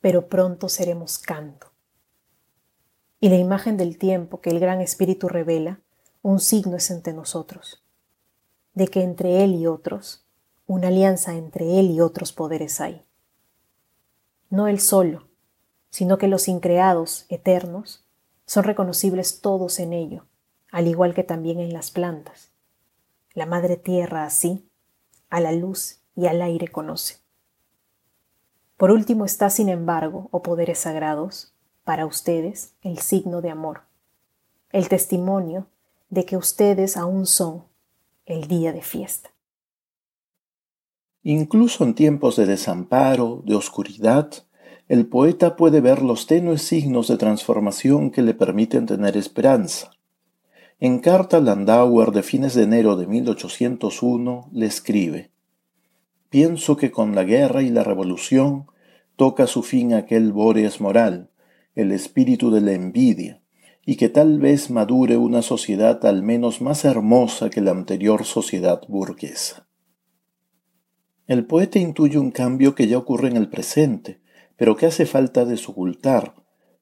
Pero 0.00 0.28
pronto 0.28 0.68
seremos 0.68 1.18
canto 1.18 1.72
y 3.22 3.28
la 3.28 3.36
imagen 3.36 3.76
del 3.76 3.98
tiempo 3.98 4.40
que 4.40 4.50
el 4.50 4.58
Gran 4.58 4.80
Espíritu 4.80 5.28
revela, 5.28 5.78
un 6.22 6.40
signo 6.40 6.76
es 6.76 6.90
entre 6.90 7.12
nosotros, 7.12 7.84
de 8.74 8.88
que 8.88 9.02
entre 9.02 9.44
Él 9.44 9.54
y 9.54 9.66
otros, 9.66 10.24
una 10.66 10.88
alianza 10.88 11.34
entre 11.34 11.78
Él 11.78 11.90
y 11.90 12.00
otros 12.00 12.32
poderes 12.32 12.80
hay. 12.80 13.04
No 14.50 14.68
Él 14.68 14.80
solo, 14.80 15.28
sino 15.90 16.18
que 16.18 16.28
los 16.28 16.48
increados, 16.48 17.26
eternos, 17.28 18.04
son 18.46 18.64
reconocibles 18.64 19.40
todos 19.40 19.78
en 19.78 19.92
ello, 19.92 20.26
al 20.70 20.88
igual 20.88 21.14
que 21.14 21.24
también 21.24 21.60
en 21.60 21.72
las 21.72 21.90
plantas. 21.90 22.50
La 23.34 23.46
Madre 23.46 23.76
Tierra 23.76 24.24
así, 24.24 24.68
a 25.30 25.40
la 25.40 25.52
luz 25.52 26.00
y 26.14 26.26
al 26.26 26.42
aire 26.42 26.68
conoce. 26.68 27.18
Por 28.76 28.90
último 28.90 29.24
está, 29.24 29.48
sin 29.48 29.68
embargo, 29.68 30.28
oh 30.32 30.42
poderes 30.42 30.80
sagrados, 30.80 31.54
para 31.84 32.06
ustedes 32.06 32.74
el 32.82 32.98
signo 32.98 33.40
de 33.40 33.50
amor, 33.50 33.82
el 34.70 34.88
testimonio 34.88 35.66
de 36.10 36.24
que 36.24 36.36
ustedes 36.36 36.96
aún 36.96 37.26
son 37.26 37.64
el 38.32 38.48
día 38.48 38.72
de 38.72 38.80
fiesta. 38.80 39.30
Incluso 41.22 41.84
en 41.84 41.94
tiempos 41.94 42.36
de 42.36 42.46
desamparo, 42.46 43.42
de 43.44 43.54
oscuridad, 43.54 44.32
el 44.88 45.06
poeta 45.06 45.54
puede 45.54 45.80
ver 45.80 46.02
los 46.02 46.26
tenues 46.26 46.62
signos 46.62 47.08
de 47.08 47.18
transformación 47.18 48.10
que 48.10 48.22
le 48.22 48.34
permiten 48.34 48.86
tener 48.86 49.16
esperanza. 49.16 49.90
En 50.80 50.98
carta 50.98 51.40
Landauer 51.40 52.10
de 52.10 52.22
fines 52.22 52.54
de 52.54 52.64
enero 52.64 52.96
de 52.96 53.06
1801 53.06 54.48
le 54.50 54.66
escribe, 54.66 55.30
Pienso 56.30 56.76
que 56.76 56.90
con 56.90 57.14
la 57.14 57.24
guerra 57.24 57.62
y 57.62 57.68
la 57.68 57.84
revolución 57.84 58.66
toca 59.16 59.46
su 59.46 59.62
fin 59.62 59.92
aquel 59.92 60.32
Boreas 60.32 60.80
moral, 60.80 61.28
el 61.74 61.92
espíritu 61.92 62.50
de 62.50 62.62
la 62.62 62.72
envidia, 62.72 63.41
y 63.84 63.96
que 63.96 64.08
tal 64.08 64.38
vez 64.38 64.70
madure 64.70 65.16
una 65.16 65.42
sociedad 65.42 66.04
al 66.06 66.22
menos 66.22 66.60
más 66.60 66.84
hermosa 66.84 67.50
que 67.50 67.60
la 67.60 67.72
anterior 67.72 68.24
sociedad 68.24 68.80
burguesa. 68.88 69.66
El 71.26 71.46
poeta 71.46 71.78
intuye 71.78 72.18
un 72.18 72.30
cambio 72.30 72.74
que 72.74 72.86
ya 72.86 72.98
ocurre 72.98 73.28
en 73.28 73.36
el 73.36 73.48
presente, 73.48 74.20
pero 74.56 74.76
que 74.76 74.86
hace 74.86 75.06
falta 75.06 75.44
desocultar. 75.44 76.34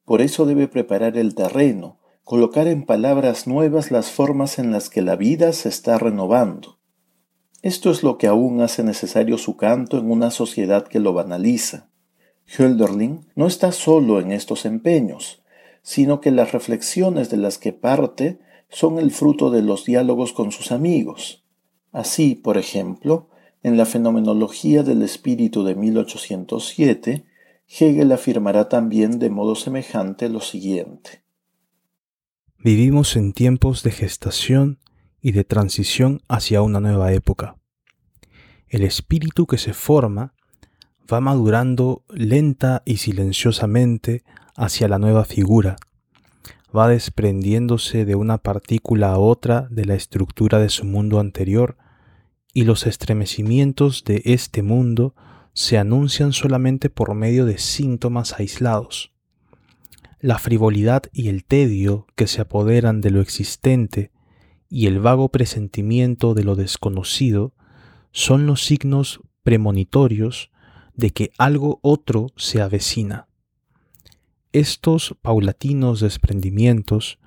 Por 0.05 0.21
eso 0.21 0.45
debe 0.45 0.67
preparar 0.67 1.17
el 1.17 1.35
terreno, 1.35 1.99
colocar 2.23 2.67
en 2.67 2.85
palabras 2.85 3.47
nuevas 3.47 3.91
las 3.91 4.11
formas 4.11 4.59
en 4.59 4.71
las 4.71 4.89
que 4.89 5.01
la 5.01 5.15
vida 5.15 5.53
se 5.53 5.69
está 5.69 5.97
renovando. 5.97 6.79
Esto 7.61 7.91
es 7.91 8.03
lo 8.03 8.17
que 8.17 8.27
aún 8.27 8.61
hace 8.61 8.83
necesario 8.83 9.37
su 9.37 9.55
canto 9.55 9.97
en 9.97 10.09
una 10.09 10.31
sociedad 10.31 10.87
que 10.87 10.99
lo 10.99 11.13
banaliza. 11.13 11.89
Hölderlin 12.57 13.27
no 13.35 13.47
está 13.47 13.71
solo 13.71 14.19
en 14.19 14.31
estos 14.31 14.65
empeños, 14.65 15.40
sino 15.81 16.21
que 16.21 16.31
las 16.31 16.51
reflexiones 16.51 17.29
de 17.29 17.37
las 17.37 17.57
que 17.57 17.73
parte 17.73 18.39
son 18.69 18.99
el 18.99 19.11
fruto 19.11 19.51
de 19.51 19.61
los 19.61 19.85
diálogos 19.85 20.33
con 20.33 20.51
sus 20.51 20.71
amigos. 20.71 21.43
Así, 21.91 22.35
por 22.35 22.57
ejemplo, 22.57 23.29
en 23.63 23.77
la 23.77 23.85
Fenomenología 23.85 24.83
del 24.83 25.01
Espíritu 25.01 25.63
de 25.63 25.75
1807, 25.75 27.25
Hegel 27.67 28.11
afirmará 28.11 28.69
también 28.69 29.19
de 29.19 29.29
modo 29.29 29.55
semejante 29.55 30.29
lo 30.29 30.41
siguiente. 30.41 31.23
Vivimos 32.57 33.15
en 33.15 33.33
tiempos 33.33 33.83
de 33.83 33.91
gestación 33.91 34.79
y 35.21 35.31
de 35.31 35.43
transición 35.43 36.21
hacia 36.27 36.61
una 36.61 36.79
nueva 36.79 37.13
época. 37.13 37.57
El 38.67 38.83
espíritu 38.83 39.47
que 39.47 39.57
se 39.57 39.73
forma 39.73 40.33
va 41.11 41.19
madurando 41.19 42.03
lenta 42.09 42.83
y 42.85 42.97
silenciosamente 42.97 44.23
hacia 44.55 44.87
la 44.87 44.99
nueva 44.99 45.25
figura, 45.25 45.77
va 46.75 46.87
desprendiéndose 46.87 48.05
de 48.05 48.15
una 48.15 48.37
partícula 48.37 49.11
a 49.11 49.19
otra 49.19 49.67
de 49.69 49.85
la 49.85 49.95
estructura 49.95 50.59
de 50.59 50.69
su 50.69 50.85
mundo 50.85 51.19
anterior 51.19 51.77
y 52.53 52.63
los 52.63 52.85
estremecimientos 52.85 54.03
de 54.03 54.21
este 54.25 54.61
mundo 54.61 55.15
se 55.53 55.77
anuncian 55.77 56.33
solamente 56.33 56.89
por 56.89 57.13
medio 57.13 57.45
de 57.45 57.57
síntomas 57.57 58.39
aislados. 58.39 59.11
La 60.19 60.37
frivolidad 60.37 61.03
y 61.11 61.29
el 61.29 61.43
tedio 61.43 62.07
que 62.15 62.27
se 62.27 62.41
apoderan 62.41 63.01
de 63.01 63.11
lo 63.11 63.21
existente 63.21 64.11
y 64.69 64.87
el 64.87 64.99
vago 64.99 65.29
presentimiento 65.29 66.33
de 66.33 66.43
lo 66.43 66.55
desconocido 66.55 67.53
son 68.11 68.45
los 68.45 68.63
signos 68.63 69.21
premonitorios 69.43 70.51
de 70.95 71.11
que 71.11 71.31
algo 71.37 71.79
otro 71.81 72.27
se 72.35 72.61
avecina. 72.61 73.27
Estos 74.53 75.15
paulatinos 75.21 76.01
desprendimientos, 76.01 77.19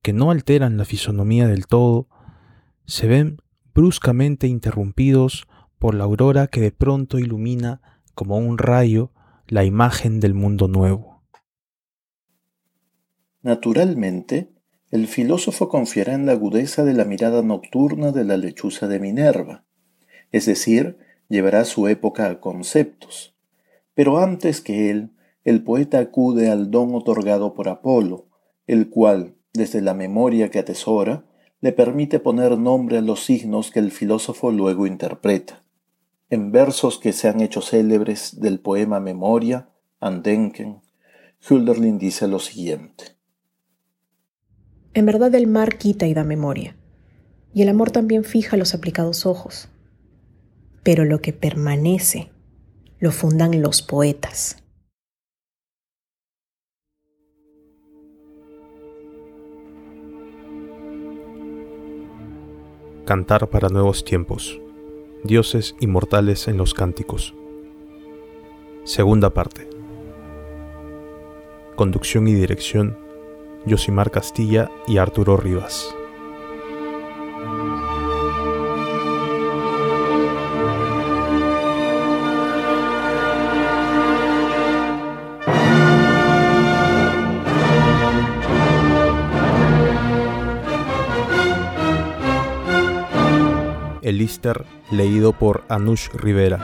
que 0.00 0.14
no 0.14 0.30
alteran 0.30 0.78
la 0.78 0.86
fisonomía 0.86 1.46
del 1.46 1.66
todo, 1.66 2.08
se 2.86 3.06
ven 3.06 3.42
bruscamente 3.74 4.46
interrumpidos 4.46 5.46
por 5.78 5.94
la 5.94 6.04
aurora 6.04 6.46
que 6.46 6.60
de 6.60 6.72
pronto 6.72 7.18
ilumina 7.18 8.00
como 8.14 8.38
un 8.38 8.56
rayo 8.56 9.12
la 9.48 9.64
imagen 9.64 10.18
del 10.18 10.32
mundo 10.32 10.66
nuevo. 10.66 11.22
Naturalmente, 13.42 14.52
el 14.90 15.08
filósofo 15.08 15.68
confiará 15.68 16.14
en 16.14 16.24
la 16.24 16.32
agudeza 16.32 16.84
de 16.84 16.94
la 16.94 17.04
mirada 17.04 17.42
nocturna 17.42 18.12
de 18.12 18.24
la 18.24 18.38
lechuza 18.38 18.88
de 18.88 18.98
Minerva, 18.98 19.64
es 20.30 20.46
decir, 20.46 20.96
llevará 21.28 21.64
su 21.64 21.88
época 21.88 22.30
a 22.30 22.40
conceptos. 22.40 23.36
Pero 23.94 24.18
antes 24.18 24.62
que 24.62 24.90
él, 24.90 25.10
el 25.44 25.64
poeta 25.64 25.98
acude 25.98 26.50
al 26.50 26.70
don 26.70 26.94
otorgado 26.94 27.54
por 27.54 27.68
Apolo, 27.68 28.28
el 28.66 28.88
cual, 28.90 29.34
desde 29.52 29.80
la 29.80 29.94
memoria 29.94 30.50
que 30.50 30.58
atesora, 30.58 31.24
le 31.60 31.72
permite 31.72 32.20
poner 32.20 32.58
nombre 32.58 32.98
a 32.98 33.02
los 33.02 33.24
signos 33.24 33.70
que 33.70 33.80
el 33.80 33.90
filósofo 33.90 34.50
luego 34.50 34.86
interpreta. 34.86 35.64
En 36.30 36.50
versos 36.50 36.98
que 36.98 37.12
se 37.12 37.28
han 37.28 37.40
hecho 37.40 37.60
célebres 37.60 38.40
del 38.40 38.58
poema 38.58 39.00
Memoria, 39.00 39.68
Andenken, 40.00 40.80
Hölderlin 41.48 41.98
dice 41.98 42.26
lo 42.28 42.38
siguiente. 42.38 43.16
En 44.94 45.06
verdad 45.06 45.34
el 45.34 45.46
mar 45.46 45.78
quita 45.78 46.06
y 46.06 46.14
da 46.14 46.24
memoria, 46.24 46.76
y 47.54 47.62
el 47.62 47.68
amor 47.68 47.90
también 47.90 48.24
fija 48.24 48.56
los 48.56 48.74
aplicados 48.74 49.26
ojos. 49.26 49.68
Pero 50.82 51.04
lo 51.04 51.20
que 51.20 51.32
permanece 51.32 52.30
lo 52.98 53.12
fundan 53.12 53.60
los 53.62 53.82
poetas. 53.82 54.61
Cantar 63.04 63.48
para 63.48 63.68
nuevos 63.68 64.04
tiempos. 64.04 64.60
Dioses 65.24 65.74
inmortales 65.80 66.46
en 66.46 66.56
los 66.56 66.72
cánticos. 66.72 67.34
Segunda 68.84 69.30
parte. 69.30 69.68
Conducción 71.74 72.28
y 72.28 72.34
dirección. 72.34 72.96
Yosimar 73.66 74.12
Castilla 74.12 74.70
y 74.86 74.98
Arturo 74.98 75.36
Rivas. 75.36 75.92
Leído 94.90 95.32
por 95.32 95.64
Anush 95.68 96.08
Rivera. 96.14 96.60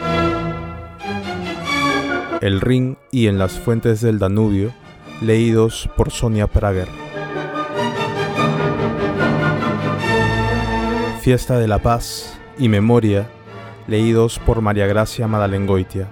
El 2.41 2.61
Ring 2.61 2.97
y 3.11 3.27
En 3.27 3.39
las 3.39 3.59
Fuentes 3.59 4.01
del 4.01 4.19
Danubio, 4.19 4.73
leídos 5.21 5.89
por 5.97 6.11
Sonia 6.11 6.47
Prager. 6.47 6.89
Fiesta 11.21 11.59
de 11.59 11.67
la 11.67 11.81
Paz 11.81 12.39
y 12.59 12.69
Memoria, 12.69 13.29
leídos 13.89 14.39
por 14.39 14.61
María 14.61 14.87
Gracia 14.87 15.27
Madalengoitia. 15.27 16.07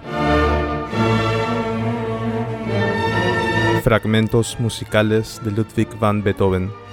Fragmentos 3.83 4.59
musicales 4.59 5.39
de 5.45 5.51
Ludwig 5.51 5.87
van 5.97 6.23
Beethoven. 6.23 6.86